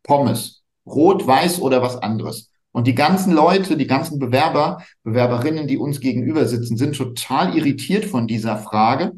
Pommes. 0.02 0.64
Rot, 0.86 1.26
weiß 1.26 1.60
oder 1.60 1.82
was 1.82 1.96
anderes. 1.96 2.47
Und 2.72 2.86
die 2.86 2.94
ganzen 2.94 3.32
Leute, 3.32 3.76
die 3.76 3.86
ganzen 3.86 4.18
Bewerber, 4.18 4.82
Bewerberinnen, 5.02 5.66
die 5.66 5.78
uns 5.78 6.00
gegenüber 6.00 6.46
sitzen, 6.46 6.76
sind 6.76 6.96
total 6.96 7.56
irritiert 7.56 8.04
von 8.04 8.26
dieser 8.26 8.58
Frage. 8.58 9.12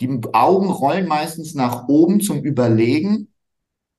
Die 0.00 0.08
Augen 0.32 0.70
rollen 0.70 1.06
meistens 1.06 1.54
nach 1.54 1.88
oben 1.88 2.20
zum 2.20 2.42
Überlegen. 2.42 3.28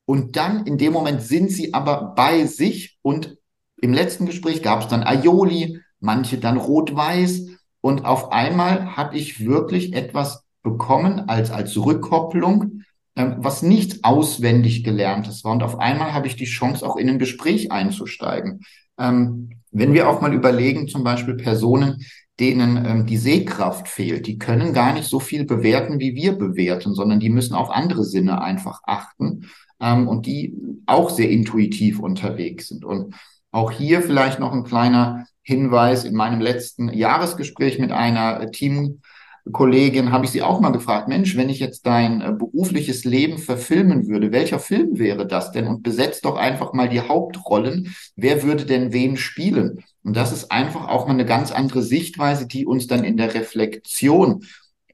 Und 0.06 0.36
dann 0.36 0.66
in 0.66 0.78
dem 0.78 0.94
Moment 0.94 1.22
sind 1.22 1.52
sie 1.52 1.74
aber 1.74 2.14
bei 2.16 2.46
sich. 2.46 2.98
Und 3.02 3.38
im 3.82 3.94
letzten 3.94 4.26
Gespräch 4.26 4.64
gab 4.64 4.82
es 4.82 4.88
dann 4.88 5.04
Aioli, 5.04 5.80
manche 6.00 6.38
dann 6.38 6.58
rot-weiß. 6.58 7.48
Und 7.82 8.06
auf 8.06 8.32
einmal 8.32 8.98
habe 8.98 9.16
ich 9.16 9.46
wirklich 9.46 9.94
etwas 9.94 10.44
bekommen 10.64 11.30
als, 11.30 11.52
als 11.52 11.78
Rückkopplung, 11.78 12.84
was 13.16 13.62
nicht 13.62 14.04
auswendig 14.04 14.84
gelerntes 14.84 15.44
war. 15.44 15.52
Und 15.52 15.64
auf 15.64 15.80
einmal 15.80 16.14
habe 16.14 16.28
ich 16.28 16.36
die 16.36 16.46
Chance, 16.46 16.86
auch 16.86 16.96
in 16.96 17.10
ein 17.10 17.20
Gespräch 17.20 17.72
einzusteigen. 17.72 18.62
Ähm, 18.98 19.50
wenn 19.72 19.94
wir 19.94 20.10
auch 20.10 20.22
mal 20.22 20.34
überlegen, 20.34 20.88
zum 20.88 21.04
Beispiel 21.04 21.36
Personen, 21.36 22.06
denen 22.40 22.86
ähm, 22.86 23.06
die 23.06 23.18
Sehkraft 23.18 23.88
fehlt, 23.88 24.28
die 24.28 24.38
können 24.38 24.74
gar 24.74 24.94
nicht 24.94 25.08
so 25.08 25.20
viel 25.20 25.46
bewerten, 25.46 26.00
wie 26.00 26.16
wir 26.16 26.34
bewerten, 26.34 26.94
sondern 26.94 27.20
die 27.20 27.30
müssen 27.30 27.54
auf 27.54 27.70
andere 27.70 28.04
Sinne 28.04 28.42
einfach 28.42 28.82
achten 28.86 29.50
ähm, 29.80 30.08
und 30.08 30.26
die 30.26 30.56
auch 30.86 31.10
sehr 31.10 31.30
intuitiv 31.30 32.00
unterwegs 32.00 32.70
sind. 32.70 32.86
Und 32.86 33.14
auch 33.52 33.72
hier 33.72 34.02
vielleicht 34.02 34.40
noch 34.40 34.54
ein 34.54 34.64
kleiner 34.64 35.26
Hinweis 35.44 36.04
in 36.06 36.16
meinem 36.16 36.40
letzten 36.40 36.90
Jahresgespräch 36.90 37.80
mit 37.80 37.92
einer 37.92 38.52
Team 38.52 39.02
Kollegin 39.52 40.12
habe 40.12 40.26
ich 40.26 40.32
sie 40.32 40.42
auch 40.42 40.60
mal 40.60 40.72
gefragt, 40.72 41.08
Mensch, 41.08 41.36
wenn 41.36 41.50
ich 41.50 41.60
jetzt 41.60 41.86
dein 41.86 42.22
äh, 42.22 42.32
berufliches 42.32 43.06
Leben 43.06 43.38
verfilmen 43.38 44.08
würde, 44.08 44.32
welcher 44.32 44.60
Film 44.60 45.00
wäre 45.00 45.26
das 45.26 45.52
denn? 45.52 45.68
Und 45.68 45.84
besetzt 45.84 46.26
doch 46.26 46.36
einfach 46.36 46.74
mal 46.74 46.90
die 46.90 47.02
Hauptrollen. 47.02 47.96
Wer 48.16 48.44
würde 48.44 48.66
denn 48.66 48.94
wen 48.94 49.18
spielen? 49.18 49.84
Und 50.04 50.16
das 50.16 50.32
ist 50.32 50.52
einfach 50.52 50.88
auch 50.88 51.08
mal 51.08 51.14
eine 51.14 51.26
ganz 51.26 51.52
andere 51.52 51.82
Sichtweise, 51.82 52.48
die 52.48 52.66
uns 52.66 52.88
dann 52.88 53.04
in 53.04 53.18
der 53.18 53.34
Reflexion 53.34 54.46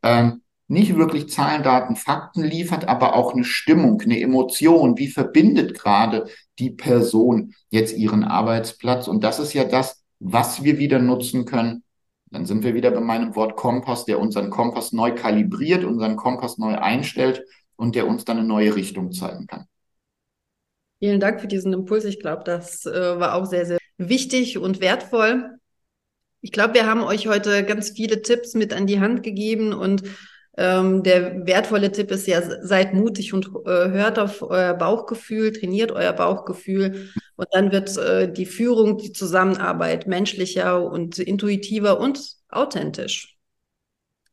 ähm, 0.03 0.41
nicht 0.67 0.95
wirklich 0.95 1.29
Zahlen, 1.29 1.63
Daten, 1.63 1.95
Fakten 1.95 2.43
liefert, 2.43 2.87
aber 2.87 3.15
auch 3.15 3.33
eine 3.33 3.45
Stimmung, 3.45 4.01
eine 4.01 4.19
Emotion. 4.19 4.97
Wie 4.97 5.07
verbindet 5.07 5.79
gerade 5.79 6.27
die 6.59 6.71
Person 6.71 7.53
jetzt 7.69 7.97
ihren 7.97 8.23
Arbeitsplatz? 8.23 9.07
Und 9.07 9.23
das 9.23 9.39
ist 9.39 9.53
ja 9.53 9.63
das, 9.63 10.03
was 10.19 10.63
wir 10.63 10.77
wieder 10.77 10.99
nutzen 10.99 11.45
können, 11.45 11.83
dann 12.31 12.45
sind 12.45 12.63
wir 12.63 12.73
wieder 12.73 12.91
bei 12.91 12.99
meinem 12.99 13.35
Wort 13.35 13.55
Kompass, 13.55 14.05
der 14.05 14.19
unseren 14.19 14.49
Kompass 14.49 14.91
neu 14.91 15.13
kalibriert, 15.13 15.83
unseren 15.83 16.15
Kompass 16.15 16.57
neu 16.57 16.75
einstellt 16.75 17.43
und 17.75 17.95
der 17.95 18.07
uns 18.07 18.25
dann 18.25 18.37
eine 18.37 18.47
neue 18.47 18.75
Richtung 18.75 19.11
zeigen 19.11 19.47
kann. 19.47 19.65
Vielen 20.99 21.19
Dank 21.19 21.41
für 21.41 21.47
diesen 21.47 21.73
Impuls. 21.73 22.05
Ich 22.05 22.19
glaube, 22.19 22.43
das 22.43 22.85
äh, 22.85 23.19
war 23.19 23.35
auch 23.35 23.45
sehr, 23.45 23.65
sehr 23.65 23.77
wichtig 23.97 24.57
und 24.57 24.81
wertvoll. 24.81 25.57
Ich 26.41 26.51
glaube, 26.51 26.73
wir 26.73 26.87
haben 26.87 27.03
euch 27.03 27.27
heute 27.27 27.63
ganz 27.63 27.91
viele 27.91 28.21
Tipps 28.21 28.53
mit 28.53 28.73
an 28.73 28.87
die 28.87 28.99
Hand 28.99 29.23
gegeben 29.23 29.73
und 29.73 30.03
Ähm, 30.59 31.03
der 31.03 31.45
wertvolle 31.45 31.91
Tipp 31.91 32.09
ist 32.09 32.25
ja, 32.25 32.41
seid 32.65 32.95
mutig 32.95 33.31
und 33.31 33.45
äh, 33.65 33.89
hört 33.89 34.17
auf 34.17 34.41
euer 34.41 34.73
Bauchgefühl, 34.73 35.51
trainiert 35.51 35.91
euer 35.91 36.13
Bauchgefühl 36.13 37.11
und 37.35 37.47
dann 37.51 37.71
wird 37.71 37.95
äh, 37.97 38.31
die 38.31 38.47
Führung, 38.47 38.97
die 38.97 39.11
Zusammenarbeit 39.11 40.07
menschlicher 40.07 40.83
und 40.83 41.19
intuitiver 41.19 41.99
und 41.99 42.19
authentisch. 42.49 43.37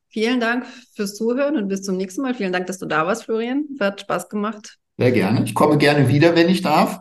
Vielen 0.08 0.40
Dank 0.40 0.64
fürs 0.94 1.14
Zuhören 1.14 1.56
und 1.56 1.68
bis 1.68 1.82
zum 1.82 1.96
nächsten 1.96 2.22
Mal. 2.22 2.34
Vielen 2.34 2.52
Dank, 2.52 2.68
dass 2.68 2.78
du 2.78 2.86
da 2.86 3.06
warst, 3.06 3.24
Florian. 3.24 3.64
Hat 3.78 4.00
Spaß 4.00 4.28
gemacht. 4.28 4.78
Sehr 4.96 5.12
gerne. 5.12 5.44
Ich 5.44 5.54
komme 5.54 5.76
gerne 5.76 6.08
wieder, 6.08 6.36
wenn 6.36 6.48
ich 6.48 6.62
darf. 6.62 7.00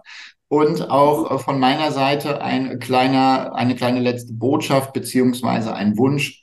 Und 0.50 0.90
auch 0.90 1.32
äh, 1.32 1.40
von 1.40 1.60
meiner 1.60 1.92
Seite 1.92 2.42
ein 2.42 2.80
kleiner, 2.80 3.56
eine 3.56 3.76
kleine 3.76 4.02
letzte 4.02 4.34
Botschaft 4.34 4.92
beziehungsweise 4.94 5.74
ein 5.74 5.98
Wunsch. 5.98 6.43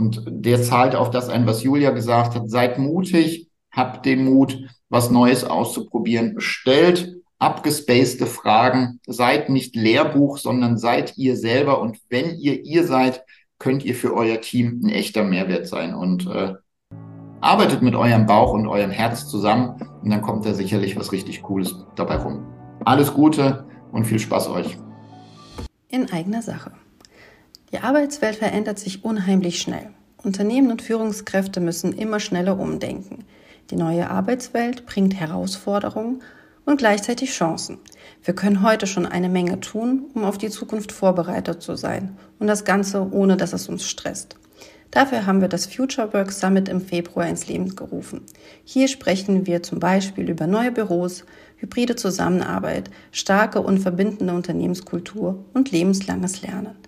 Und 0.00 0.24
der 0.26 0.62
zahlt 0.62 0.94
auf 0.94 1.10
das 1.10 1.28
ein, 1.28 1.46
was 1.46 1.62
Julia 1.62 1.90
gesagt 1.90 2.34
hat. 2.34 2.48
Seid 2.48 2.78
mutig, 2.78 3.50
habt 3.70 4.06
den 4.06 4.24
Mut, 4.24 4.58
was 4.88 5.10
Neues 5.10 5.44
auszuprobieren. 5.44 6.36
Stellt 6.38 7.16
abgespacede 7.38 8.24
Fragen. 8.24 9.00
Seid 9.06 9.50
nicht 9.50 9.76
Lehrbuch, 9.76 10.38
sondern 10.38 10.78
seid 10.78 11.18
ihr 11.18 11.36
selber. 11.36 11.82
Und 11.82 11.98
wenn 12.08 12.38
ihr 12.38 12.64
ihr 12.64 12.86
seid, 12.86 13.22
könnt 13.58 13.84
ihr 13.84 13.94
für 13.94 14.14
euer 14.14 14.40
Team 14.40 14.80
ein 14.82 14.88
echter 14.88 15.22
Mehrwert 15.22 15.66
sein. 15.66 15.94
Und 15.94 16.26
äh, 16.26 16.54
arbeitet 17.42 17.82
mit 17.82 17.94
eurem 17.94 18.24
Bauch 18.24 18.54
und 18.54 18.66
eurem 18.68 18.90
Herz 18.90 19.28
zusammen. 19.28 19.82
Und 20.02 20.08
dann 20.08 20.22
kommt 20.22 20.46
da 20.46 20.54
sicherlich 20.54 20.96
was 20.96 21.12
richtig 21.12 21.42
Cooles 21.42 21.74
dabei 21.94 22.16
rum. 22.16 22.46
Alles 22.86 23.12
Gute 23.12 23.66
und 23.92 24.06
viel 24.06 24.18
Spaß 24.18 24.48
euch. 24.48 24.78
In 25.88 26.10
eigener 26.10 26.40
Sache. 26.40 26.72
Die 27.72 27.78
Arbeitswelt 27.78 28.36
verändert 28.36 28.80
sich 28.80 29.04
unheimlich 29.04 29.60
schnell. 29.60 29.90
Unternehmen 30.22 30.72
und 30.72 30.82
Führungskräfte 30.82 31.60
müssen 31.60 31.92
immer 31.92 32.18
schneller 32.18 32.58
umdenken. 32.58 33.24
Die 33.70 33.76
neue 33.76 34.10
Arbeitswelt 34.10 34.86
bringt 34.86 35.14
Herausforderungen 35.14 36.20
und 36.64 36.78
gleichzeitig 36.78 37.30
Chancen. 37.30 37.78
Wir 38.24 38.34
können 38.34 38.62
heute 38.62 38.88
schon 38.88 39.06
eine 39.06 39.28
Menge 39.28 39.60
tun, 39.60 40.06
um 40.14 40.24
auf 40.24 40.36
die 40.36 40.50
Zukunft 40.50 40.90
vorbereitet 40.90 41.62
zu 41.62 41.76
sein 41.76 42.16
und 42.40 42.48
das 42.48 42.64
Ganze 42.64 43.08
ohne 43.12 43.36
dass 43.36 43.52
es 43.52 43.68
uns 43.68 43.88
stresst. 43.88 44.36
Dafür 44.90 45.24
haben 45.24 45.40
wir 45.40 45.46
das 45.46 45.66
Future 45.66 46.12
Work 46.12 46.32
Summit 46.32 46.68
im 46.68 46.80
Februar 46.80 47.28
ins 47.28 47.46
Leben 47.46 47.76
gerufen. 47.76 48.22
Hier 48.64 48.88
sprechen 48.88 49.46
wir 49.46 49.62
zum 49.62 49.78
Beispiel 49.78 50.28
über 50.28 50.48
neue 50.48 50.72
Büros, 50.72 51.24
hybride 51.58 51.94
Zusammenarbeit, 51.94 52.90
starke 53.12 53.60
und 53.60 53.78
verbindende 53.78 54.34
Unternehmenskultur 54.34 55.44
und 55.54 55.70
lebenslanges 55.70 56.42
Lernen. 56.42 56.79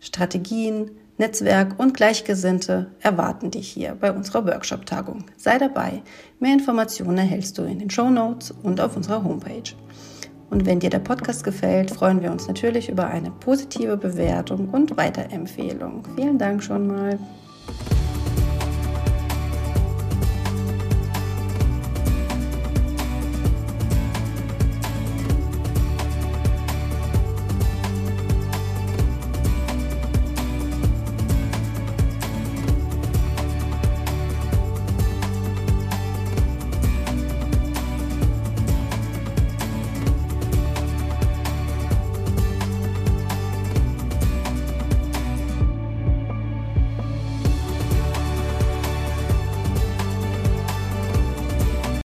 Strategien, 0.00 0.90
Netzwerk 1.18 1.78
und 1.78 1.94
Gleichgesinnte 1.94 2.90
erwarten 3.00 3.50
dich 3.50 3.68
hier 3.68 3.94
bei 3.94 4.10
unserer 4.10 4.46
Workshop-Tagung. 4.46 5.24
Sei 5.36 5.58
dabei. 5.58 6.02
Mehr 6.38 6.54
Informationen 6.54 7.18
erhältst 7.18 7.58
du 7.58 7.62
in 7.62 7.78
den 7.78 7.90
Show 7.90 8.08
Notes 8.08 8.50
und 8.62 8.80
auf 8.80 8.96
unserer 8.96 9.22
Homepage. 9.22 9.74
Und 10.48 10.64
wenn 10.66 10.80
dir 10.80 10.90
der 10.90 10.98
Podcast 10.98 11.44
gefällt, 11.44 11.90
freuen 11.90 12.22
wir 12.22 12.32
uns 12.32 12.48
natürlich 12.48 12.88
über 12.88 13.06
eine 13.06 13.30
positive 13.30 13.96
Bewertung 13.96 14.70
und 14.70 14.96
Weiterempfehlung. 14.96 16.02
Vielen 16.16 16.38
Dank 16.38 16.62
schon 16.62 16.86
mal. 16.86 17.18